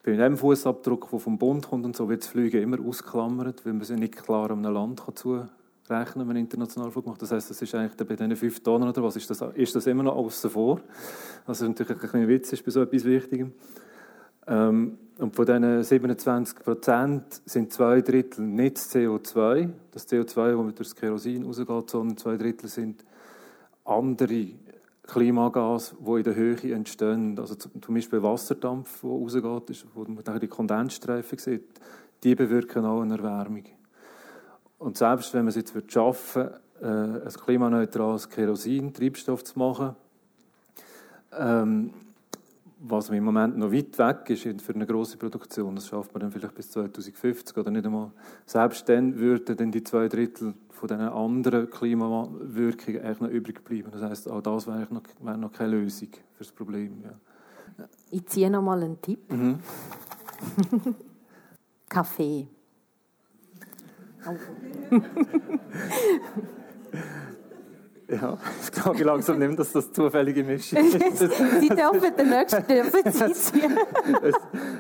[0.03, 3.73] bei dem Fußabdruck, der vom Bund kommt und so, wird das Fliegen immer ausklammert, weil
[3.73, 5.47] man sich nicht klar um ein Land zu
[5.89, 7.23] rechnen, wenn international Flug macht.
[7.23, 9.87] Das heißt, das ist eigentlich bei diesen fünf Tonnen oder was, ist das, ist das
[9.87, 10.81] immer noch außen vor.
[11.47, 13.53] Also natürlich ein kleiner Witz ist bei so etwas Wichtigem.
[14.47, 19.71] Ähm, und von diesen 27 Prozent sind zwei Drittel nicht CO2.
[19.93, 23.05] Das CO2, das durch das Kerosin rausgeht, sondern zwei Drittel sind
[23.85, 24.49] andere
[25.07, 27.39] Klimagase, die in der Höhe entstehen.
[27.39, 31.81] Also zum Beispiel Wasserdampf, der rausgeht, wo man die Kondensstreifen sieht,
[32.23, 33.65] die bewirken auch eine Erwärmung.
[34.79, 39.97] Und selbst wenn man es jetzt schaffen würde, äh, ein klimaneutrales Kerosin, Treibstoff zu machen,
[41.33, 41.91] ähm,
[42.87, 46.31] was im Moment noch weit weg ist für eine große Produktion, das schafft man dann
[46.31, 48.11] vielleicht bis 2050 oder nicht einmal.
[48.45, 53.91] Selbst dann würden dann die zwei Drittel von diesen anderen Klimawirkungen eigentlich noch übrig bleiben.
[53.91, 57.03] Das heißt, auch das wäre noch, wäre noch keine Lösung für das Problem.
[57.03, 57.87] Ja.
[58.11, 59.33] Ich ziehe noch mal einen Tipp.
[59.33, 59.61] Mhm.
[61.89, 62.49] Kaffee.
[68.07, 71.19] Ja, ich glaube langsam nicht, dass das zufällige Mischung ist.
[71.19, 73.79] Sie dürfen den nächsten dürfen Sie ziehen.
[74.23, 74.35] es,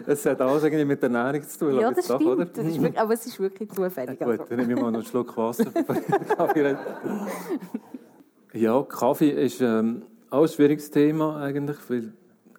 [0.07, 1.81] es hat alles irgendwie mit der Ernährung zu tun.
[1.81, 2.31] Ja, das doch, stimmt.
[2.31, 2.45] Oder?
[2.45, 4.21] Das wirklich, aber es ist wirklich zufällig.
[4.21, 4.45] Ja, gut, also.
[4.51, 5.65] dann nehme ich mal noch einen Schluck Wasser.
[8.53, 12.13] ja, Kaffee ist ähm, auch ein schwieriges Thema eigentlich, weil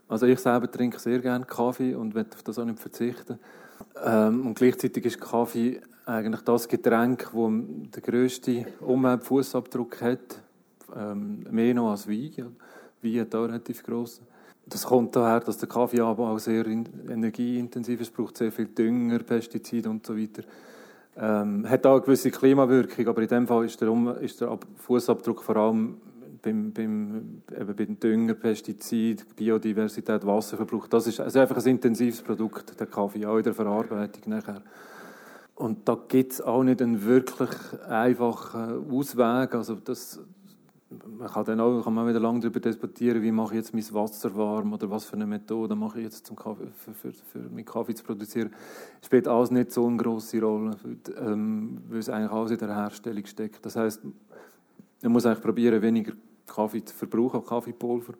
[0.07, 3.37] also ich selber trinke sehr gerne Kaffee und werde auf das auch nicht verzichten.
[4.03, 10.41] Ähm, und gleichzeitig ist Kaffee eigentlich das Getränk, das den grössten Umweltfußabdruck hat.
[10.95, 12.55] Ähm, mehr noch als Wein.
[13.01, 14.25] Wein hat auch relativ grossen.
[14.67, 20.05] das kommt daher, dass der Kaffeeanbau sehr energieintensiv ist, braucht sehr viel Dünger, Pestizide und
[20.05, 20.43] so weiter.
[21.17, 24.57] Ähm, hat auch eine gewisse Klimawirkung, aber in dem Fall ist der, um ist der
[24.77, 25.97] Fußabdruck vor allem
[26.41, 30.87] beim, beim, eben beim Dünger, Pestizid, Biodiversität, Wasserverbrauch.
[30.87, 34.61] Das ist also einfach ein intensives Produkt, der Kaffee, auch in der Verarbeitung nachher.
[35.55, 37.49] Und da gibt es auch nicht einen wirklich
[37.87, 39.55] einfachen Ausweg.
[39.55, 40.19] Also das,
[41.17, 43.93] man kann dann auch kann man wieder lange darüber diskutieren, wie mache ich jetzt mein
[43.93, 47.39] Wasser warm oder was für eine Methode mache ich jetzt, um Kaffee, für, für, für
[47.39, 48.53] meinen Kaffee zu produzieren.
[49.01, 50.71] Spielt alles nicht so eine große Rolle,
[51.17, 53.65] ähm, weil es eigentlich alles in der Herstellung steckt.
[53.65, 54.01] Das heißt,
[55.03, 56.11] man muss eigentlich probieren, weniger
[56.45, 58.13] Kaffee zu verbrauchen, Kaffeepulver.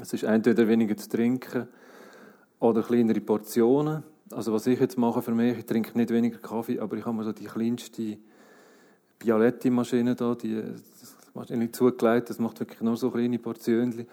[0.00, 1.68] Es ist entweder weniger zu trinken
[2.58, 4.02] oder kleinere Portionen.
[4.30, 7.16] Also was ich jetzt mache für mich, ich trinke nicht weniger Kaffee, aber ich habe
[7.16, 8.18] mir so die kleinste
[9.18, 10.62] Bialetti-Maschine da, die
[11.34, 14.06] wahrscheinlich zugelegt, das macht wirklich nur so kleine Portionen.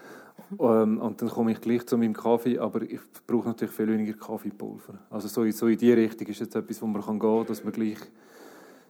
[0.59, 4.13] Ähm, und dann komme ich gleich zu meinem Kaffee, aber ich brauche natürlich viel weniger
[4.13, 4.99] Kaffeepulver.
[5.09, 7.63] Also so, so in die Richtung ist jetzt etwas, wo man kann gehen kann, dass
[7.63, 7.97] man gleich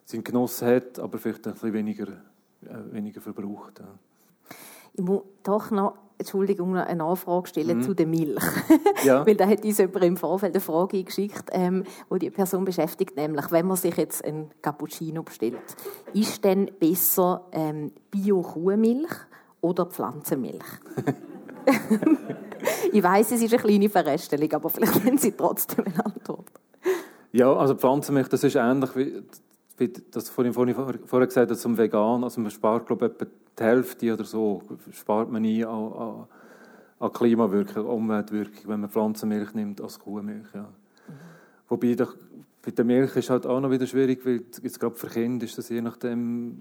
[0.04, 3.80] seinen Genuss hat, aber vielleicht ein bisschen weniger, äh, weniger verbraucht.
[3.80, 3.88] Ja.
[4.98, 7.84] Ich muss doch noch Entschuldigung, eine Nachfrage stellen mhm.
[7.84, 8.44] zu der Milch.
[9.04, 9.26] Ja.
[9.28, 13.18] Weil da hat uns jemand im Vorfeld eine Frage geschickt, ähm, wo die Person beschäftigt,
[13.18, 15.58] nämlich, wenn man sich jetzt ein Cappuccino bestellt,
[16.14, 19.12] ist denn besser ähm, Bio-Kuhmilch
[19.60, 20.64] oder Pflanzenmilch?
[22.94, 26.48] ich weiß, es ist eine kleine Verreststellung, aber vielleicht haben Sie trotzdem eine Antwort.
[27.34, 29.22] Ja, also Pflanzenmilch, das ist ähnlich wie
[30.12, 32.24] das vorhin, vorhin, vorhin gesagt habe, zum Vegan.
[32.24, 33.26] Also man spart, glaube ich, etwa
[33.58, 34.62] die Hälfte oder so
[34.92, 36.28] spart man nie an, an,
[37.00, 40.48] an Klimawirkung, Umweltwirkung, wenn man Pflanzenmilch nimmt als Kuhmilch.
[40.54, 40.62] Ja.
[40.62, 41.14] Mhm.
[41.70, 42.16] Wobei doch,
[42.62, 45.58] bei der Milch ist halt auch noch wieder schwierig, weil jetzt gerade für Kinder ist
[45.58, 46.56] das je nachdem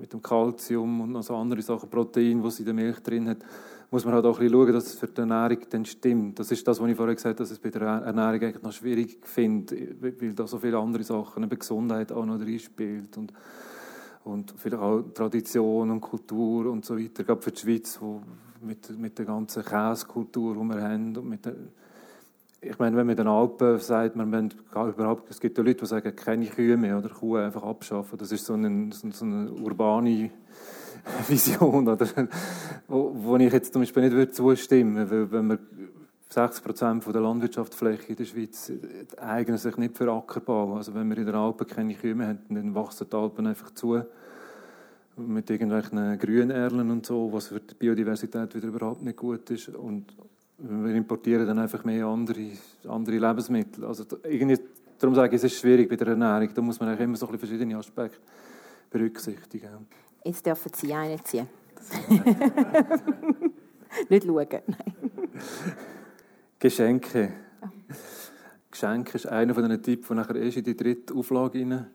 [0.00, 3.38] mit dem Kalzium und noch so andere Sachen, Protein, was in der Milch drin hat,
[3.90, 6.38] muss man halt auch ein bisschen schauen, dass es für die Ernährung dann stimmt.
[6.38, 8.62] Das ist das, was ich vorher gesagt habe, dass ich es bei der Ernährung eigentlich
[8.62, 13.16] noch schwierig finde, weil da so viele andere Sachen, eben Gesundheit auch noch drin spielt
[13.16, 13.32] und
[14.28, 17.24] und vielleicht auch Tradition und Kultur und so weiter.
[17.24, 18.22] Gerade für die Schweiz, wo
[18.60, 21.16] mit, mit der ganzen Käsekultur, die wir haben.
[21.16, 21.54] Und mit der,
[22.60, 25.86] ich meine, wenn man den Alpen sagt, man, man überhaupt, es gibt ja Leute, die
[25.86, 28.18] sagen, keine Kühe mehr oder Kuh einfach abschaffen.
[28.18, 30.30] Das ist so eine, so eine urbane
[31.28, 32.06] Vision, oder,
[32.86, 35.32] wo, wo ich jetzt zum Beispiel nicht würde zustimmen würde.
[35.32, 35.58] Wenn man
[36.30, 38.72] 60 Prozent der Landwirtschaftsfläche in der Schweiz
[39.16, 40.76] eignen sich nicht für Ackerbau.
[40.76, 44.02] Also wenn wir in den Alpen keine Kühe haben, dann wachsen die Alpen einfach zu
[45.16, 49.68] mit irgendwelchen Grünerlen und so, was für die Biodiversität wieder überhaupt nicht gut ist.
[49.70, 50.04] Und
[50.58, 52.50] wir importieren dann einfach mehr andere,
[52.86, 53.84] andere Lebensmittel.
[53.84, 54.58] Also irgendwie,
[54.98, 56.50] darum sage ich, es ist schwierig bei der Ernährung.
[56.54, 58.18] Da muss man eigentlich immer so verschiedene Aspekte
[58.90, 59.86] berücksichtigen.
[60.28, 61.48] Jetzt dürfen Sie einen ziehen.
[64.10, 64.92] nicht schauen, nein.
[66.58, 67.32] Geschenke.
[68.70, 71.86] Geschenke ist einer von den Tipps, der nachher erst in die dritte Auflage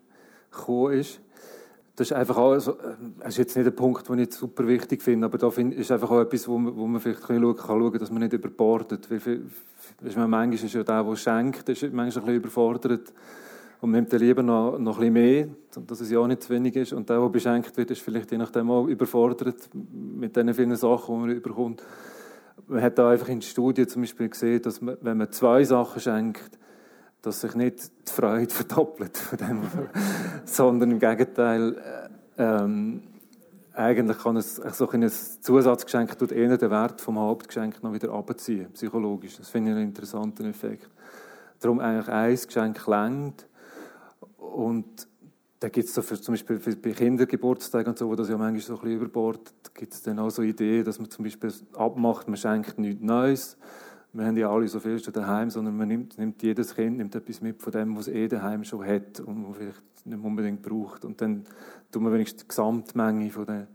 [0.49, 1.21] gekommen ist.
[1.95, 2.75] Das ist einfach auch, also,
[3.19, 5.91] das ist jetzt nicht ein Punkt, den ich super wichtig finde, aber da find, ist
[5.91, 9.11] einfach auch etwas, wo man, wo man vielleicht kann schauen kann, dass man nicht überbordet.
[9.11, 9.43] Weil,
[10.15, 13.13] man, manchmal ist ja der, der schenkt, ist manchmal ein bisschen überfordert
[13.83, 15.47] und man nimmt dann lieber noch, noch ein bisschen mehr,
[15.87, 16.93] dass es ja auch nicht zu wenig ist.
[16.93, 21.15] Und der, der beschenkt wird, ist vielleicht je nachdem auch überfordert mit den vielen Sachen,
[21.15, 21.83] die man überkommt
[22.67, 25.63] man hat da einfach in der Studie zum Beispiel gesehen, dass man, wenn man zwei
[25.63, 26.57] Sachen schenkt,
[27.21, 29.61] dass sich nicht die Freude verdoppelt von dem,
[30.45, 31.75] sondern im Gegenteil,
[32.37, 33.03] äh, ähm,
[33.73, 38.71] eigentlich kann es so ein Zusatzgeschenk tut eher den Wert vom Hauptgeschenk noch wieder abziehen,
[38.73, 39.37] psychologisch.
[39.37, 40.89] Das finde ich einen interessanten Effekt.
[41.59, 43.47] Darum eigentlich ein Geschenk längt
[44.43, 45.07] und
[45.59, 48.37] da gibt es so für, zum Beispiel für, bei Kindergeburtstagen und so, wo das ja
[48.37, 51.53] manchmal so ein bisschen überbordet, gibt es dann auch so Ideen, dass man zum Beispiel
[51.77, 53.57] abmacht, man schenkt nichts Neues.
[54.11, 57.15] Wir haben ja alle so viel schon daheim, sondern man nimmt, nimmt jedes Kind nimmt
[57.15, 60.61] etwas mit von dem, was es eh daheim schon hat und was vielleicht nicht unbedingt
[60.61, 61.05] braucht.
[61.05, 61.45] Und dann
[61.91, 63.67] tut man wenigstens die Gesamtmenge von der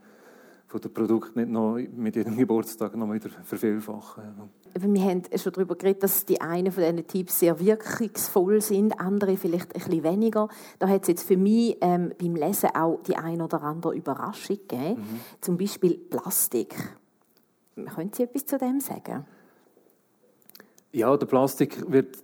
[0.69, 4.23] von den Produkten nicht noch mit jedem Geburtstag noch wieder vervielfachen.
[4.79, 9.39] Wir haben schon darüber geredet, dass die einen von diesen Tipps sehr wirkungsvoll sind, andere
[9.39, 10.49] vielleicht ein bisschen weniger.
[10.79, 14.59] Da hat es jetzt für mich ähm, beim Lesen auch die ein oder andere Überraschung
[14.69, 15.01] gegeben.
[15.01, 15.21] Mhm.
[15.41, 16.75] Zum Beispiel Plastik.
[17.75, 19.25] Können Sie etwas zu dem sagen?
[20.93, 22.19] Ja, der Plastik wird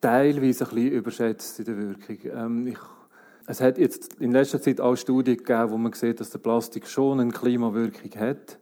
[0.00, 2.18] teilweise ein bisschen überschätzt in der Wirkung.
[2.24, 2.78] Ähm, ich
[3.46, 6.86] es hat jetzt in letzter Zeit auch Studien gegeben, wo man sieht, dass der Plastik
[6.86, 8.58] schon eine Klimawirkung hat.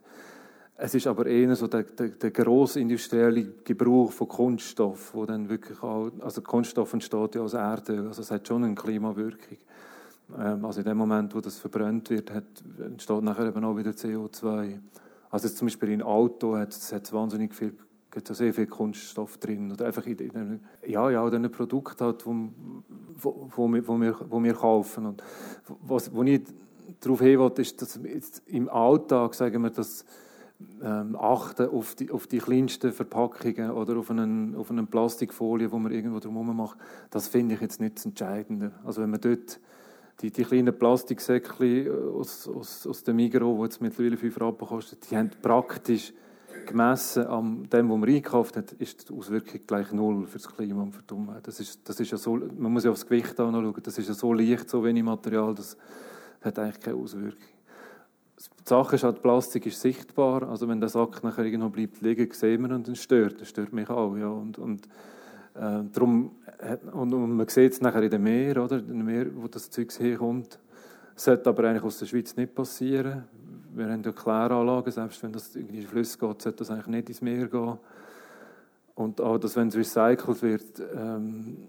[0.76, 5.80] Es ist aber eher so der, der, der grosse Gebrauch von Kunststoff, wo dann wirklich
[5.82, 9.58] auch, also Kunststoff entsteht ja aus Erde, also es hat schon eine Klimawirkung.
[10.36, 12.44] Ähm, also in dem Moment, wo das verbrannt wird, hat,
[12.84, 14.80] entsteht nachher eben auch wieder CO2.
[15.30, 17.74] Also zum Beispiel in Auto hat es wahnsinnig viel
[18.12, 19.72] gibt es sehr viel Kunststoff drin.
[19.72, 22.35] Oder einfach in, in ja, ja, in Produkt halt, wo,
[23.20, 25.07] wo, wo, wir, wo, wir, kaufen.
[25.07, 25.22] Und
[25.83, 26.42] was, wo ich
[27.01, 27.98] darauf hin ist, dass
[28.46, 30.05] im Alltag, sagen wir, das
[30.83, 35.77] ähm, achten auf die, auf die kleinsten Verpackungen oder auf eine auf einen Plastikfolie, die
[35.77, 36.79] man irgendwo drumherum macht,
[37.11, 38.72] das finde ich jetzt nicht das Entscheidende.
[38.85, 39.59] Also wenn man dort
[40.20, 44.98] die, die kleinen Plastiksäckchen aus, aus, aus dem Migros, die jetzt mittlerweile 5 Rappen kosten,
[45.11, 46.12] die haben praktisch
[46.66, 50.83] gemessen an dem, was man eingekauft hat, ist die Auswirkung gleich null für das Klima
[50.83, 51.46] und für die Umwelt.
[51.46, 54.14] Das ist, das ist ja so, man muss ja aufs Gewicht anschauen, das ist ja
[54.14, 55.77] so leicht, so wenig Material, das
[56.40, 57.38] hat eigentlich keine Auswirkung.
[58.38, 62.33] Die Sache ist halt, Plastik ist sichtbar, also wenn der Sack nachher irgendwo bleibt liegen,
[62.33, 64.87] sehen wir und dann stört, das stört mich auch, ja, und, und
[65.55, 66.33] äh, darum,
[66.92, 69.70] und, und, man sieht es nachher in dem Meer, oder, in dem Meer, wo das
[69.70, 70.59] Zeug herkommt,
[71.14, 73.25] das sollte aber eigentlich aus der Schweiz nicht passieren,
[73.74, 77.08] wir haben ja Kläranlagen, selbst wenn das in die Flüsse geht, sollte das eigentlich nicht
[77.08, 77.78] ins Meer gehen.
[78.94, 81.68] Und auch, dass wenn es recycelt wird, ähm,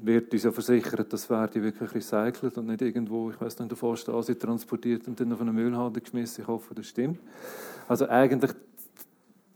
[0.00, 3.76] wird uns ja versichert, das werde wirklich recycelt und nicht irgendwo, ich weiß nicht, in
[3.76, 6.42] der Ostasien transportiert und dann auf eine Müllhalde geschmissen.
[6.42, 7.20] Ich hoffe, das stimmt.
[7.88, 8.52] Also eigentlich,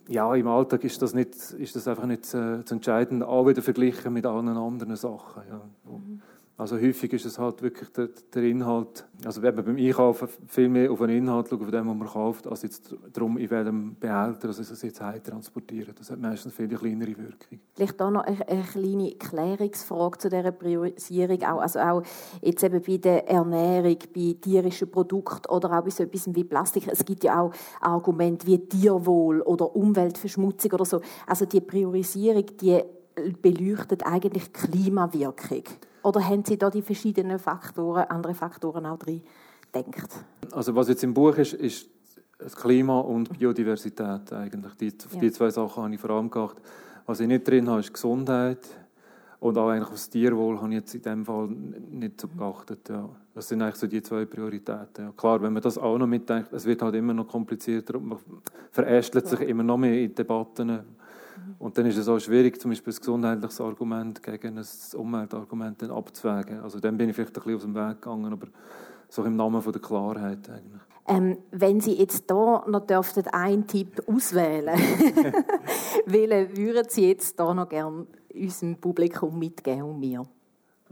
[0.09, 3.63] ja, im Alltag ist das, nicht, ist das einfach nicht äh, zu entscheiden, auch wieder
[3.63, 5.43] verglichen mit allen anderen Sachen.
[5.49, 5.61] Ja.
[5.91, 6.23] Mhm.
[6.63, 10.69] Also häufig ist es halt wirklich der, der Inhalt, also wenn man beim Einkaufen viel
[10.69, 14.47] mehr auf den Inhalt schaut, von dem, man kauft, als jetzt darum, in welchem Behälter
[14.47, 15.93] also es jetzt heim transportieren.
[15.99, 17.59] Das hat meistens viel kleinere Wirkung.
[17.75, 21.43] Vielleicht auch noch eine, eine kleine Klärungsfrage zu dieser Priorisierung.
[21.43, 22.03] Auch, also auch
[22.41, 26.87] jetzt eben bei der Ernährung, bei tierischen Produkten oder auch bei so etwas wie Plastik.
[26.87, 31.01] Es gibt ja auch Argumente wie Tierwohl oder Umweltverschmutzung oder so.
[31.27, 32.83] Also die Priorisierung, die
[33.43, 35.65] beleuchtet eigentlich Klimawirkung.
[36.03, 39.23] Oder haben Sie da die verschiedenen Faktoren, andere Faktoren auch drin
[39.75, 40.09] denkt?
[40.53, 41.89] Also was jetzt im Buch ist, ist
[42.39, 44.75] das Klima und Biodiversität eigentlich.
[44.75, 45.21] Die, auf ja.
[45.21, 46.65] die zwei Sachen habe ich vor allem geachtet.
[47.07, 48.59] Was ich nicht drin habe, ist Gesundheit.
[49.41, 52.89] Und auch eigentlich aufs Tierwohl habe ich jetzt in diesem Fall nicht so geachtet.
[52.89, 53.09] Ja.
[53.35, 55.05] Das sind eigentlich so die zwei Prioritäten.
[55.05, 55.13] Ja.
[55.17, 58.19] Klar, wenn man das auch noch mitdenkt, es wird halt immer noch komplizierter und man
[58.71, 60.81] verästelt sich immer noch mehr in Debatten
[61.59, 66.61] und dann ist es auch schwierig, zum Beispiel ein gesundheitliches Argument gegen ein Umweltargument abzuwägen.
[66.61, 68.49] Also dann bin ich vielleicht ein bisschen aus dem Weg gegangen, aber
[69.09, 70.81] so im Namen von der Klarheit eigentlich.
[71.07, 74.67] Ähm, wenn Sie jetzt hier noch dürften einen Tipp auswählen,
[76.07, 80.25] welchen würden Sie jetzt hier noch gerne unserem Publikum mitgeben und mir?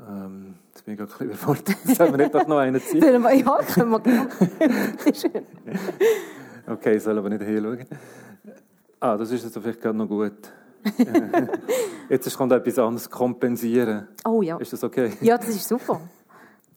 [0.08, 1.76] Ähm, jetzt bin ich gerade ein bisschen überfordert.
[1.96, 3.02] Sollen wir nicht doch noch einen ziehen?
[3.02, 4.28] ja, können wir gerne.
[6.66, 7.86] okay, ich soll aber nicht hinschauen.
[9.02, 10.52] Ah, das ist jetzt vielleicht gerade noch gut.
[12.10, 14.08] jetzt kommt etwas anderes, kompensieren.
[14.26, 14.58] Oh ja.
[14.58, 15.12] Ist das okay?
[15.22, 16.00] Ja, das ist super.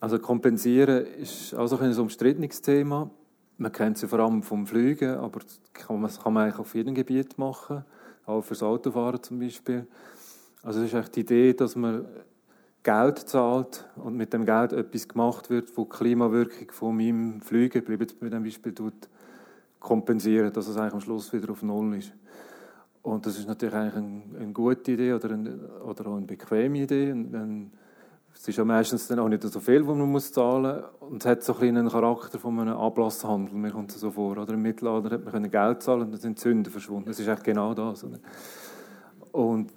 [0.00, 3.08] Also kompensieren ist auch so ein umstrittenes Thema.
[3.56, 6.58] Man kennt es vor allem vom Fliegen, aber das kann man, das kann man eigentlich
[6.58, 7.86] auf jedem Gebiet machen,
[8.26, 9.86] auch fürs Autofahren zum Beispiel.
[10.62, 12.04] Also es ist eigentlich die Idee, dass man
[12.82, 17.82] Geld zahlt und mit dem Geld etwas gemacht wird, wo die Klimawirkung von meinem Fliegen,
[17.82, 19.08] bleibt bei dem Beispiel, tut,
[19.84, 22.12] kompensieren, dass es eigentlich am Schluss wieder auf Null ist.
[23.02, 26.78] Und das ist natürlich eigentlich eine, eine gute Idee oder, eine, oder auch eine bequeme
[26.78, 27.12] Idee.
[27.12, 27.70] Und,
[28.36, 31.10] es ist ja meistens dann auch nicht so viel, was man muss zahlen muss.
[31.10, 33.54] Und es hat so ein einen Charakter von einem Ablasshandel.
[33.54, 34.36] Mir kommt es so vor.
[34.38, 37.06] Oder Im Mittelalter hat man Geld zahlen und dann sind Sünden verschwunden.
[37.06, 38.04] Das ist eigentlich genau das.
[39.32, 39.70] Und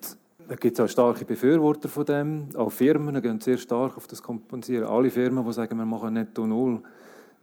[0.48, 2.50] da gibt es auch starke Befürworter von dem.
[2.56, 4.88] Auch Firmen gehen sehr stark auf das Kompensieren.
[4.88, 6.82] Alle Firmen, die sagen, wir machen netto null,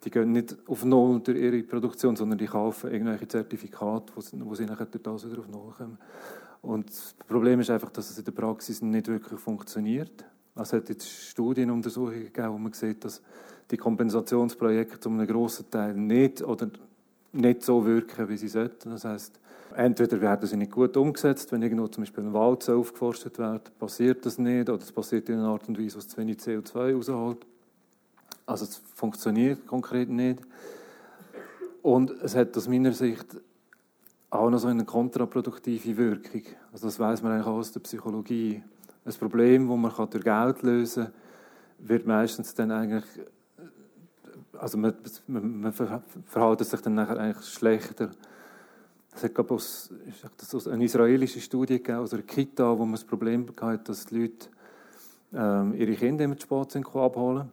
[0.04, 4.36] die gehen nicht auf Null durch ihre Produktion, sondern die kaufen irgendwelche Zertifikate, wo sie,
[4.44, 5.98] wo sie nachher durch das wieder auf Null kommen.
[6.62, 10.24] Und das Problem ist einfach, dass es in der Praxis nicht wirklich funktioniert.
[10.56, 13.22] Es hat jetzt Studienuntersuchungen gegeben, wo man sieht, dass
[13.70, 16.70] die Kompensationsprojekte zu einem grossen Teil nicht oder
[17.32, 18.90] nicht so wirken, wie sie sollten.
[18.90, 19.40] Das heißt,
[19.74, 24.24] entweder werden sie nicht gut umgesetzt, wenn irgendwo zum Beispiel ein Wald aufgeforstet wird, passiert
[24.24, 27.46] das nicht, oder es passiert in einer Art und Weise, was zu wenig CO2 rausholt.
[28.46, 30.40] Also es funktioniert konkret nicht.
[31.83, 33.26] Und es hat aus meiner Sicht
[34.30, 36.42] auch noch so eine kontraproduktive Wirkung.
[36.72, 38.62] Also das weiß man eigentlich auch aus der Psychologie.
[39.04, 41.12] Ein Problem, das man durch Geld lösen kann,
[41.78, 43.05] wird meistens dann eigentlich
[44.59, 44.95] also man,
[45.26, 48.11] man, man verhält sich dann nachher eigentlich schlechter.
[49.14, 54.07] Es ich eine israelische Studie gegeben, aus einer Kita, wo man das Problem hatte, dass
[54.07, 54.49] die Leute
[55.32, 57.51] ähm, ihre Kinder immer zu spät sind abholen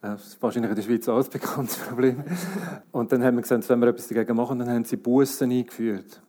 [0.00, 2.24] das ist wahrscheinlich in der Schweiz auch ein bekanntes Problem.
[2.92, 6.22] Und dann haben wir gesagt, wenn wir etwas dagegen machen, dann haben sie Bussen eingeführt.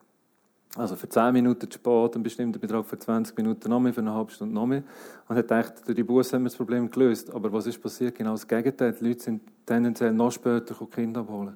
[0.76, 4.02] Also für 10 Minuten zu spät, ein bestimmter Betrag für 20 Minuten noch mehr, für
[4.02, 4.84] eine halbe Stunde noch mehr.
[5.28, 7.34] Und hat gedacht, durch die Busse haben wir das Problem gelöst.
[7.34, 8.16] Aber was ist passiert?
[8.16, 8.94] Genau das Gegenteil.
[8.94, 11.56] Die Leute sind tendenziell noch später Kinder abholen.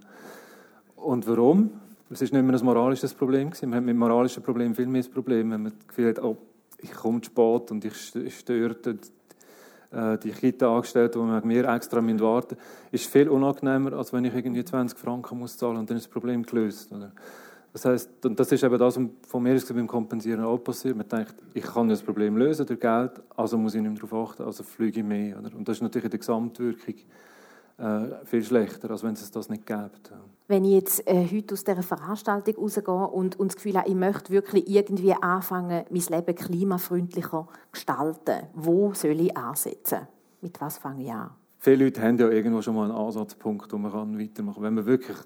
[0.96, 1.72] Und warum?
[2.14, 3.52] es ist nicht mehr ein moralisches Problem.
[3.62, 6.38] Man hat mit moralischen Problemen viel mehr das Problem, wenn man das Gefühl hat, oh,
[6.80, 7.96] ich komme zu spät und ich
[8.36, 8.96] störe äh,
[10.24, 14.66] die Kita-Angestellten, die mit mir extra warten müssen, ist viel unangenehmer, als wenn ich irgendwie
[14.66, 16.92] 20 Franken muss zahlen und dann ist das Problem gelöst.
[16.92, 17.12] Oder?
[17.74, 20.96] Das heißt, und das ist eben das, was von mir ist beim Kompensieren auch passiert.
[20.96, 24.30] Man denkt, ich kann das Problem lösen durch Geld, also muss ich nicht mehr darauf
[24.30, 25.40] achten, also fliege ich mehr.
[25.40, 25.56] Oder?
[25.56, 26.96] Und das ist natürlich der Gesamtwirkung
[27.78, 29.92] äh, viel schlechter, als wenn es das nicht gäbe.
[30.48, 33.96] Wenn ich jetzt äh, heute aus dieser Veranstaltung rausgehe und, und das Gefühl habe, ich
[33.96, 40.08] möchte wirklich irgendwie anfangen, mein Leben klimafreundlicher zu gestalten, wo soll ich ansetzen?
[40.42, 41.32] Mit was fange ich an?
[41.60, 44.64] Viele Leute haben ja irgendwo schon mal einen Ansatzpunkt, wo man weitermachen kann.
[44.64, 45.18] Wenn man wirklich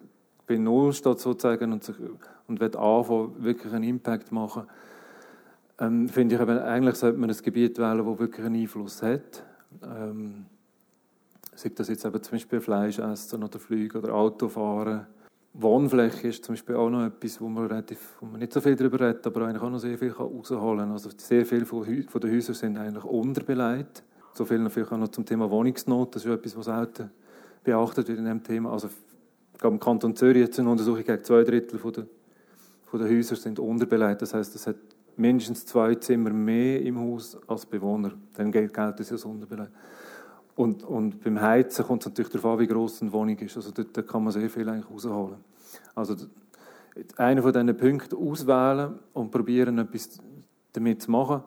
[0.46, 1.96] bei Null steht sozusagen und, sich,
[2.48, 4.64] und will anfangen, wirklich einen Impact machen,
[5.80, 9.44] ähm, finde ich, eben, eigentlich sollte man ein Gebiet wählen, das wirklich einen Einfluss hat.
[9.84, 10.46] Ähm,
[11.58, 15.08] sei das jetzt eben zum Beispiel Fleisch essen oder Flüge oder Autofahren.
[15.54, 18.76] Wohnfläche ist zum Beispiel auch noch etwas, wo man, relativ, wo man nicht so viel
[18.76, 20.92] darüber redet, aber eigentlich auch noch sehr viel herausholen kann.
[20.92, 24.04] Also sehr viele von, den Häusern sind eigentlich unterbeleidigt.
[24.34, 26.16] So viel natürlich auch noch zum Thema Wohnungsnot.
[26.16, 27.10] Das ist etwas, was selten
[27.64, 28.72] beachtet wird in diesem Thema.
[28.72, 28.90] Also
[29.58, 32.06] glaube, im Kanton Zürich jetzt eine Untersuchung gegen zwei Drittel von der,
[32.86, 34.22] von der Häuser sind unterbeleidigt.
[34.22, 34.76] Das heißt, es hat
[35.16, 38.14] mindestens zwei Zimmer mehr im Haus als Bewohner.
[38.36, 39.76] Dann gilt es als unterbeleidigt.
[40.58, 43.56] Und, und beim Heizen kommt es natürlich darauf an, wie groß eine Wohnung ist.
[43.56, 45.38] Also dort, dort kann man sehr viel eigentlich rausholen.
[45.94, 46.16] Also
[47.16, 50.18] einen von diesen Punkten auswählen und probieren, etwas
[50.74, 51.44] damit zu machen.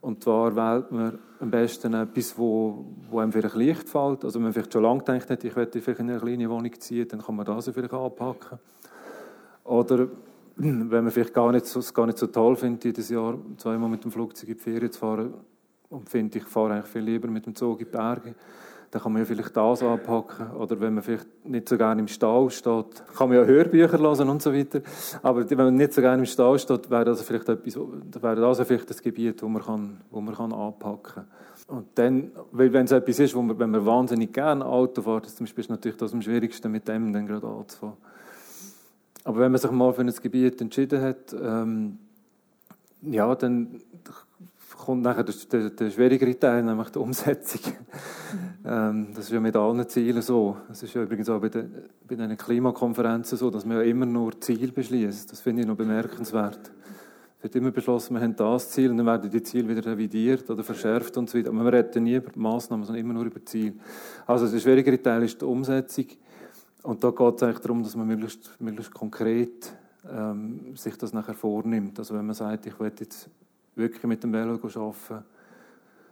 [0.00, 4.24] Und zwar wählt man am besten etwas, wo, wo einem vielleicht leicht fällt.
[4.24, 6.72] Also wenn man vielleicht schon lange gedacht hat, ich möchte vielleicht in eine kleine Wohnung
[6.78, 8.60] ziehen, dann kann man das vielleicht anpacken.
[9.64, 10.06] Oder
[10.54, 13.88] wenn man vielleicht gar nicht so, es gar nicht so toll findet, jedes Jahr zweimal
[13.88, 15.34] mit dem Flugzeug in die Ferien zu fahren
[15.90, 18.34] und finde, ich fahre eigentlich viel lieber mit dem Zug in die Berge,
[18.90, 20.52] dann kann man ja vielleicht das anpacken.
[20.52, 24.28] Oder wenn man vielleicht nicht so gerne im Stau steht, kann man ja Hörbücher lesen
[24.28, 24.80] und so weiter.
[25.22, 28.60] Aber wenn man nicht so gerne im Stau steht, wäre das vielleicht etwas, wäre das
[28.60, 31.26] vielleicht das Gebiet, wo man kann, wo man kann anpacken kann.
[31.68, 35.36] Und dann, wenn es etwas ist, wo man, wenn man wahnsinnig gerne Auto fährt, ist
[35.36, 37.96] zum Beispiel natürlich das am schwierigsten, mit dem dann gerade anzufahren.
[39.24, 41.98] Aber wenn man sich mal für ein Gebiet entschieden hat, ähm,
[43.02, 43.80] ja, dann
[44.86, 47.72] kommt nachher der, der, der schwierigere Teil, nämlich die Umsetzung.
[48.64, 50.56] ähm, das ist ja mit allen Zielen so.
[50.68, 51.72] Das ist ja übrigens auch bei den,
[52.06, 55.32] bei den Klimakonferenzen so, dass man ja immer nur Ziele beschließt.
[55.32, 56.70] Das finde ich noch bemerkenswert.
[57.38, 60.48] Es wird immer beschlossen, wir haben das Ziel und dann werden die Ziele wieder revidiert
[60.48, 61.48] oder verschärft und so weiter.
[61.48, 63.74] Aber man redet nie über die Massnahmen, sondern immer nur über Ziele.
[64.24, 66.06] Also der schwierigere Teil ist die Umsetzung.
[66.84, 69.72] Und da geht es eigentlich darum, dass man möglichst, möglichst konkret
[70.08, 71.98] ähm, sich das nachher vornimmt.
[71.98, 73.28] Also wenn man sagt, ich will jetzt
[73.76, 75.24] wirklich mit dem Velo arbeiten.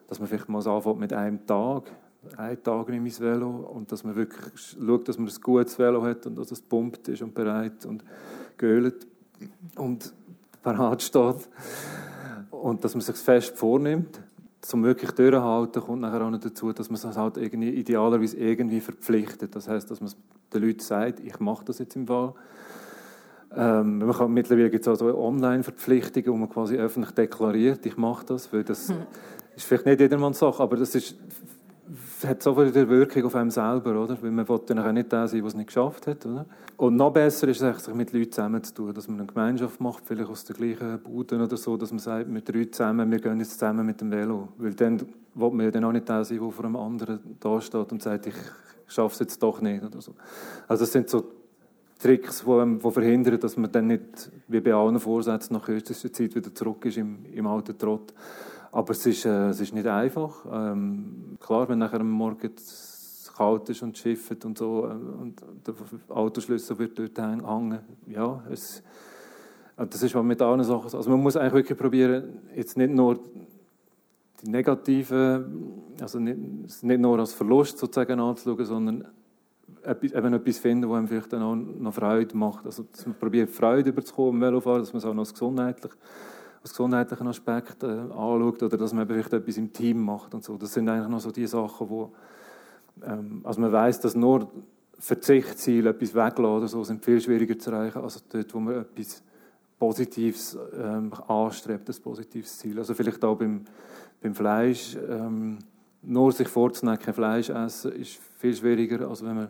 [0.07, 1.91] Dass man vielleicht mal anfängt mit einem Tag.
[2.37, 5.79] Einen Tag nehme ich das Velo und dass man wirklich schaut, dass man ein gutes
[5.79, 8.05] Velo hat und dass es pumpt ist und bereit und
[8.57, 9.07] geölt
[9.77, 10.15] und
[10.63, 11.49] parat steht.
[12.51, 14.21] Und dass man sich fest vornimmt,
[14.63, 18.81] zum wirklich durchhalten, kommt nachher auch noch dazu, dass man es halt irgendwie, idealerweise irgendwie
[18.81, 19.55] verpflichtet.
[19.55, 20.11] Das heißt, dass man
[20.53, 22.33] den Leuten sagt, ich mache das jetzt im Fall
[23.57, 27.97] ähm, man kann, mittlerweile gibt es auch so Online-Verpflichtungen, wo man quasi öffentlich deklariert, ich
[27.97, 28.97] mache das, weil das hm.
[29.57, 31.17] ist vielleicht nicht jedermanns Sache, aber das ist,
[32.27, 34.21] hat so viel Wirkung auf einem selber, oder?
[34.21, 36.47] Weil man will dann auch nicht der sein, der es nicht geschafft hat, oder?
[36.77, 40.29] Und noch besser ist es, sich mit Leuten zusammenzutun, dass man eine Gemeinschaft macht, vielleicht
[40.29, 43.53] aus der gleichen Bude oder so, dass man sagt, mit drei zusammen, wir gehen jetzt
[43.53, 44.49] zusammen mit dem Velo.
[44.59, 45.01] Weil dann
[45.35, 48.03] will man ja dann auch nicht der sein, der vor einem anderen da steht und
[48.03, 48.35] sagt, ich
[48.87, 50.15] schaffe es jetzt doch nicht, oder so.
[50.67, 51.25] Also das sind so
[51.99, 56.35] Tricks, die, die verhindern, dass man dann nicht, wie bei allen Vorsätzen, nach kürzester Zeit
[56.35, 58.13] wieder zurück ist im, im alten Trott.
[58.73, 60.45] Aber es ist, äh, es ist nicht einfach.
[60.51, 62.51] Ähm, klar, wenn nachher am Morgen
[63.37, 65.75] kalt ist und schifft und so äh, und der
[66.17, 68.83] Autoschlüssel wird dort hängen, ja, es,
[69.77, 73.19] das ist mit allen Sachen Also man muss eigentlich wirklich probieren, jetzt nicht nur
[74.43, 79.05] die negativen, also nicht, nicht nur als Verlust sozusagen anzuschauen, sondern
[79.87, 82.67] eben etwas finden, was einem vielleicht dann auch noch Freude macht.
[82.67, 85.93] Also, dass man probiert, Freude überzukommen im Velofahren, dass man es auch noch als, gesundheitlich,
[86.63, 90.57] als gesundheitlichen Aspekt äh, anschaut oder dass man vielleicht etwas im Team macht und so.
[90.57, 92.13] Das sind eigentlich noch so die Sachen, wo
[93.03, 94.49] ähm, also man weiß, dass nur
[94.99, 99.23] Verzichtsziele, etwas weglassen oder so, sind viel schwieriger zu erreichen, als dort, wo man etwas
[99.79, 102.79] Positives ähm, anstrebt, ein positives Ziel.
[102.79, 103.65] Also vielleicht auch beim,
[104.23, 105.59] beim Fleisch, ähm,
[106.03, 109.49] nur sich vorzunehmen, kein Fleisch essen, ist viel schwieriger, als wenn man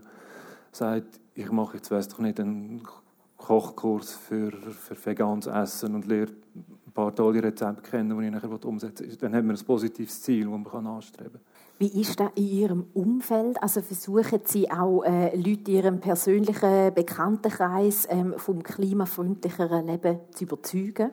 [0.77, 2.83] sagt, ich mache jetzt, weiß doch nicht, einen
[3.37, 8.65] Kochkurs für, für veganes Essen und lerne ein paar tolle Rezepte kennen, die ich nachher
[8.65, 9.17] umsetzen will.
[9.17, 11.41] Dann hat man ein positives Ziel, das man anstreben kann.
[11.79, 13.61] Wie ist das in Ihrem Umfeld?
[13.61, 20.45] Also versuchen Sie auch äh, Leute in Ihrem persönlichen Bekanntenkreis ähm, vom klimafreundlicheren Leben zu
[20.45, 21.11] überzeugen?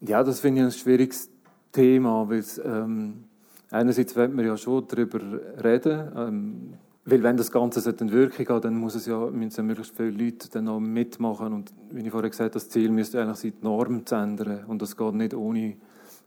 [0.00, 1.28] Ja, das finde ich ein schwieriges
[1.72, 3.24] Thema, weil ähm,
[3.70, 5.20] einerseits will man ja schon darüber
[5.62, 6.74] reden, ähm,
[7.08, 10.10] weil wenn das Ganze eine Wirkung hat, dann muss es ja, müssen ja möglichst viele
[10.10, 13.52] Leute dann auch mitmachen und wie ich vorher gesagt habe, das Ziel müsste eigentlich sein,
[13.60, 15.76] die Norm zu ändern und das geht nicht ohne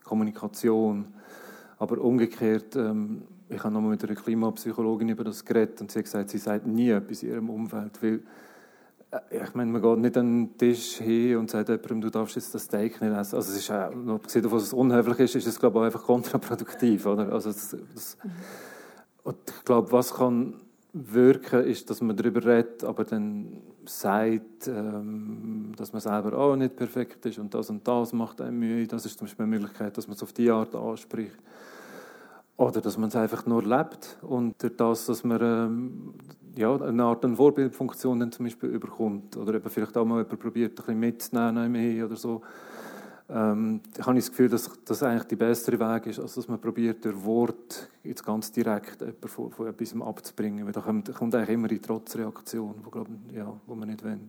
[0.05, 1.07] Kommunikation.
[1.77, 6.05] Aber umgekehrt, ähm, ich habe nochmal mit einer Klimapsychologin über das geredet und sie hat
[6.05, 8.21] gesagt, sie sagt nie etwas in ihrem Umfeld, weil
[9.11, 12.37] äh, ich meine, man geht nicht an den Tisch hin und sagt jemandem, du darfst
[12.37, 13.35] jetzt das Steak nicht essen.
[13.35, 16.03] Also es ist auch, abgesehen davon, dass es unhöflich ist, ist es, glaube ich, einfach
[16.03, 17.05] kontraproduktiv.
[17.05, 17.33] Oder?
[17.33, 18.17] Also das, das,
[19.23, 20.53] und ich glaube, was kann
[20.93, 26.75] wirken, ist, dass man darüber redet, aber dann sagt, ähm, dass man selber auch nicht
[26.75, 28.87] perfekt ist und das und das macht einem Mühe.
[28.87, 31.37] Das ist zum Beispiel eine Möglichkeit, dass man es auf die Art anspricht.
[32.57, 36.13] Oder dass man es einfach nur lebt und durch das, dass man ähm,
[36.57, 40.39] ja, eine Art eine Vorbildfunktion dann zum Beispiel überkommt oder eben vielleicht auch mal jemand
[40.39, 42.41] probiert, ein bisschen mitzunehmen oder so.
[43.31, 46.59] Ähm, habe ich das Gefühl, dass das eigentlich der bessere Weg ist, als dass man
[46.59, 50.65] probiert, durch Wort jetzt ganz direkt jemanden von, von etwas abzubringen.
[50.65, 54.19] Weil da kommt, kommt eigentlich immer die Trotzreaktion, wo, glaub, ja, wo man nicht will.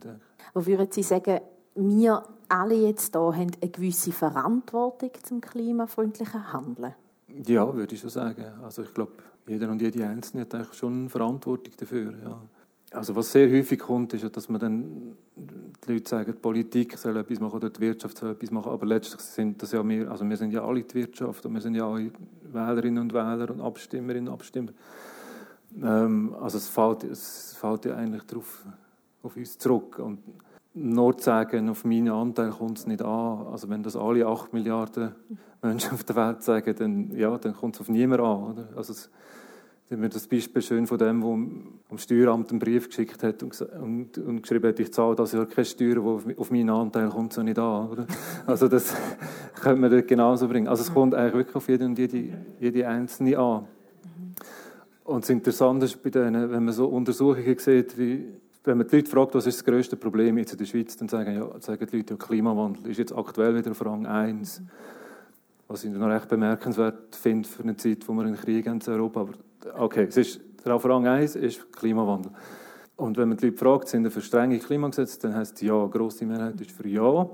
[0.53, 1.39] Wo würden Sie sagen,
[1.73, 6.93] wir alle jetzt hier haben eine gewisse Verantwortung zum klimafreundlichen Handeln?
[7.47, 8.45] Ja, würde ich schon sagen.
[8.61, 9.13] Also ich glaube,
[9.47, 12.13] jeder und jede Einzelne hat eigentlich schon Verantwortung dafür.
[12.23, 12.41] Ja.
[12.93, 17.15] Also was sehr häufig kommt, ist, dass man dann die Leute sagen, die Politik soll
[17.15, 20.27] etwas machen oder die Wirtschaft soll etwas machen, aber letztlich sind das ja wir, also
[20.27, 22.11] wir sind ja alle die Wirtschaft und wir sind ja alle
[22.51, 24.71] Wählerinnen und Wähler und Abstimmerinnen und Abstimmer.
[25.81, 28.65] Ähm, also es fällt, es fällt ja eigentlich drauf,
[29.23, 30.19] auf uns zurück und
[30.73, 33.47] nur zu sagen, auf meinen Anteil kommt es nicht an.
[33.47, 35.15] Also wenn das alle 8 Milliarden
[35.61, 38.43] Menschen auf der Welt sagen, dann, ja, dann kommt es auf niemanden an.
[38.51, 38.69] Oder?
[38.75, 39.09] Also es,
[39.91, 43.59] dann mir das Beispiel schön von dem, der am Steueramt einen Brief geschickt hat und,
[43.61, 47.33] und, und geschrieben hat, ich zahle das Jahr keine Steuern, wo auf meinen Anteil kommt
[47.33, 47.89] so nicht an.
[47.89, 48.07] Oder?
[48.47, 48.95] Also das
[49.61, 50.69] könnte man dort genauso bringen.
[50.69, 53.67] Also es kommt eigentlich wirklich auf jede und jede, jede Einzelne an.
[55.03, 58.27] Und das Interessante ist bei denen, wenn man so Untersuchungen sieht, wie
[58.63, 61.09] wenn man die Leute fragt, was ist das grösste Problem jetzt in der Schweiz, dann
[61.09, 64.61] sagen, ja, sagen die Leute, ja, Klimawandel ist jetzt aktuell wieder auf Rang 1.
[65.67, 68.93] Was ich noch recht bemerkenswert finde für eine Zeit, wo wir einen Krieg haben in
[68.93, 69.21] Europa.
[69.21, 69.33] Aber
[69.77, 72.31] okay, es ist, der Rang 1 ist Klimawandel.
[72.95, 75.79] Und wenn man die Leute fragt, sind sie für strenge Klimagesetze, dann heißt es ja,
[75.79, 77.29] eine grosse Mehrheit ist für ja.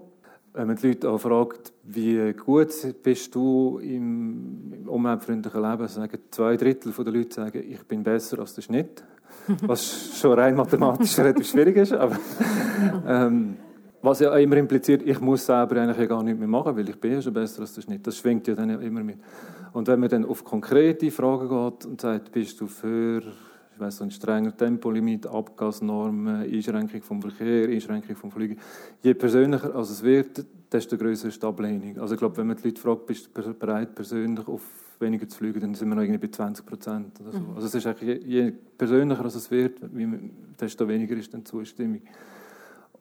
[0.53, 2.71] Wenn man die Leute auch fragt, wie gut
[3.03, 8.39] bist du im, im umweltfreundlichen Leben, sagen zwei Drittel der Leute sagen, ich bin besser
[8.39, 9.03] als der Schnitt
[9.61, 11.93] was schon rein mathematisch relativ schwierig ist.
[11.93, 12.17] Aber,
[13.07, 13.57] ähm,
[14.07, 16.99] was ja immer impliziert, ich muss selber eigentlich ja gar nicht mehr machen, weil ich
[16.99, 18.07] bin ja schon besser als der Schnitt.
[18.07, 19.17] Das schwingt ja dann immer mit.
[19.73, 23.21] Und wenn man dann auf konkrete Fragen geht und sagt, bist du für
[23.77, 28.57] ich weiß, ein strenger Tempolimit, Abgasnormen, Einschränkung vom Verkehr, Einschränkung vom Fliegen.
[29.03, 31.99] Je persönlicher als es wird, desto größer ist die Ablehnung.
[31.99, 34.63] Also ich glaube, wenn man die Leute fragt, bist du bereit, persönlich auf
[34.99, 37.17] weniger zu fliegen, dann sind wir noch irgendwie bei 20 Prozent.
[37.19, 37.37] So.
[37.37, 37.49] Mhm.
[37.53, 39.79] Also es ist eigentlich, je, je persönlicher es wird,
[40.59, 42.01] desto weniger ist dann Zustimmung.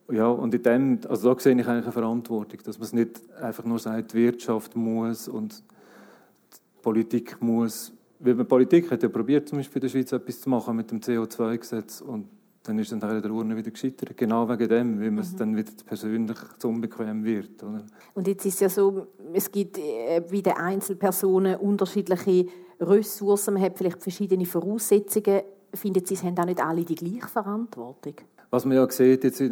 [0.09, 3.21] Ja, und in dem, also da sehe ich eigentlich eine Verantwortung, dass man es nicht
[3.41, 7.91] einfach nur sagt, die Wirtschaft muss und die Politik muss.
[8.19, 10.89] Weil die Politik hat ja probiert, zum Beispiel in der Schweiz etwas zu machen mit
[10.89, 12.27] dem CO2-Gesetz und
[12.63, 14.15] dann ist dann Teil der Urne wieder gescheitert.
[14.17, 15.37] Genau wegen dem, weil man es mhm.
[15.37, 17.63] dann wieder persönlich zu unbequem wird.
[17.63, 17.85] Oder?
[18.13, 22.47] Und jetzt ist es ja so, es gibt äh, bei den Einzelpersonen unterschiedliche
[22.79, 25.41] Ressourcen, man hat vielleicht verschiedene Voraussetzungen.
[25.73, 28.15] Findet Sie, es haben auch nicht alle die gleiche Verantwortung?
[28.49, 29.43] Was man ja sieht jetzt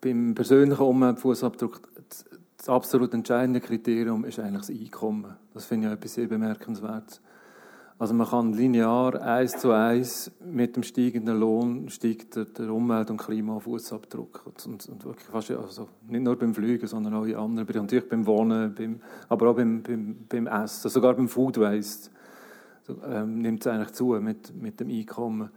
[0.00, 1.80] beim persönlichen Umweltfußabdruck,
[2.58, 5.36] das absolut entscheidende Kriterium ist eigentlich das Einkommen.
[5.54, 7.20] Das finde ich etwas sehr bemerkenswertes.
[7.98, 13.16] Also man kann linear eins zu eins mit dem steigenden Lohn steigt der, Umwelt- und
[13.16, 14.42] Klimafußabdruck.
[14.44, 17.66] Und, und, wirklich fast, also nicht nur beim Fliegen, sondern auch in anderen.
[17.82, 22.10] Natürlich beim Wohnen, beim, aber auch beim, beim, beim Essen, sogar beim Food Waste
[23.04, 25.50] ähm, nimmt es eigentlich zu mit, mit dem Einkommen.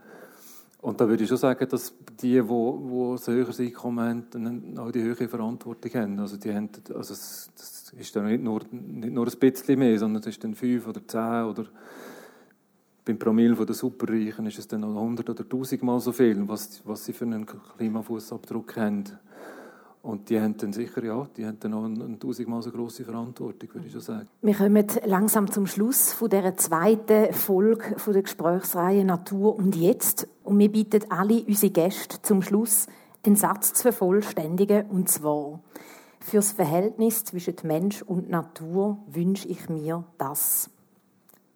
[0.82, 5.02] Und da würde ich schon sagen, dass die, die, ein höheres Einkommen haben, auch die
[5.02, 6.20] höhere Verantwortung haben.
[6.20, 9.98] Also die haben, also das, das ist dann nicht nur, nicht nur ein bisschen mehr,
[9.98, 11.66] sondern es ist dann fünf oder zehn oder
[13.06, 16.82] beim Promille der Superreichen ist es dann noch 100 oder 1000 Mal so viel, was,
[16.86, 19.04] was sie für einen Klimafußabdruck haben.
[20.06, 23.74] Und die haben dann sicher, ja, die haben dann auch eine tausendmal so grosse Verantwortung,
[23.74, 24.28] würde ich schon sagen.
[24.44, 30.28] Wir kommen langsam zum Schluss von dieser zweiten Folge von der Gesprächsreihe Natur und Jetzt.
[30.44, 32.86] Und wir bitten alle unsere Gäste zum Schluss,
[33.26, 35.60] einen Satz zu vervollständigen, und zwar,
[36.20, 40.70] für das Verhältnis zwischen Mensch und Natur wünsche ich mir das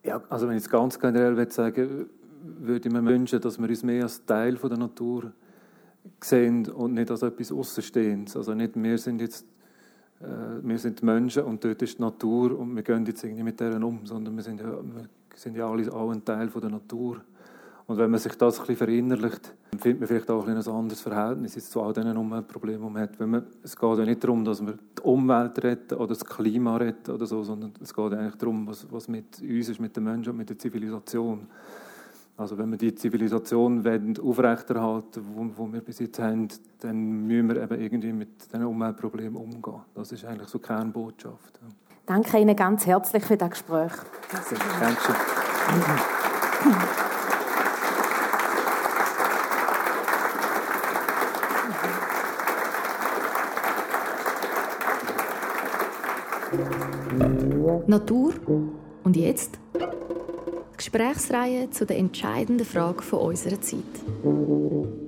[0.03, 2.09] Ja, also wenn ich es ganz generell würde sagen
[2.41, 5.33] würde ich mir wünschen, dass wir uns mehr als Teil von der Natur
[6.21, 8.35] sehen und nicht als etwas Außenstehendes.
[8.35, 9.45] Also nicht, wir sind jetzt
[10.21, 10.25] äh,
[10.61, 13.83] wir sind Menschen und dort ist die Natur und wir gehen jetzt irgendwie mit deren
[13.83, 17.21] um, sondern wir sind ja, wir sind ja alle auch ein Teil von der Natur.
[17.87, 21.01] Und wenn man sich das ein bisschen verinnerlicht, findet man vielleicht auch ein, ein anderes
[21.01, 23.19] Verhältnis zu all diesen Umweltproblemen, die man hat.
[23.19, 26.77] Wenn man, es geht ja nicht darum, dass wir die Umwelt retten oder das Klima
[26.77, 30.03] retten oder so, sondern es geht eigentlich darum, was, was mit uns ist, mit den
[30.03, 31.47] Menschen und mit der Zivilisation.
[32.39, 33.85] Also wenn wir die Zivilisation
[34.17, 36.47] aufrechterhalten wollen, die wir bis jetzt haben,
[36.79, 39.81] dann müssen wir eben irgendwie mit diesen Umweltproblemen umgehen.
[39.93, 41.59] Das ist eigentlich so die Kernbotschaft.
[42.05, 43.91] Danke Ihnen ganz herzlich für das Gespräch.
[44.79, 45.15] Dankeschön.
[57.85, 58.33] Natur
[59.03, 59.59] und jetzt?
[60.79, 63.83] Gesprächsreihe zu der entscheidenden Frage von unserer Zeit.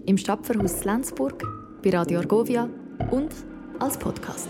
[0.05, 1.45] Im Stadtverhaus Lenzburg,
[1.81, 2.69] bei Radio Argovia
[3.09, 3.31] und
[3.79, 4.49] als Podcast.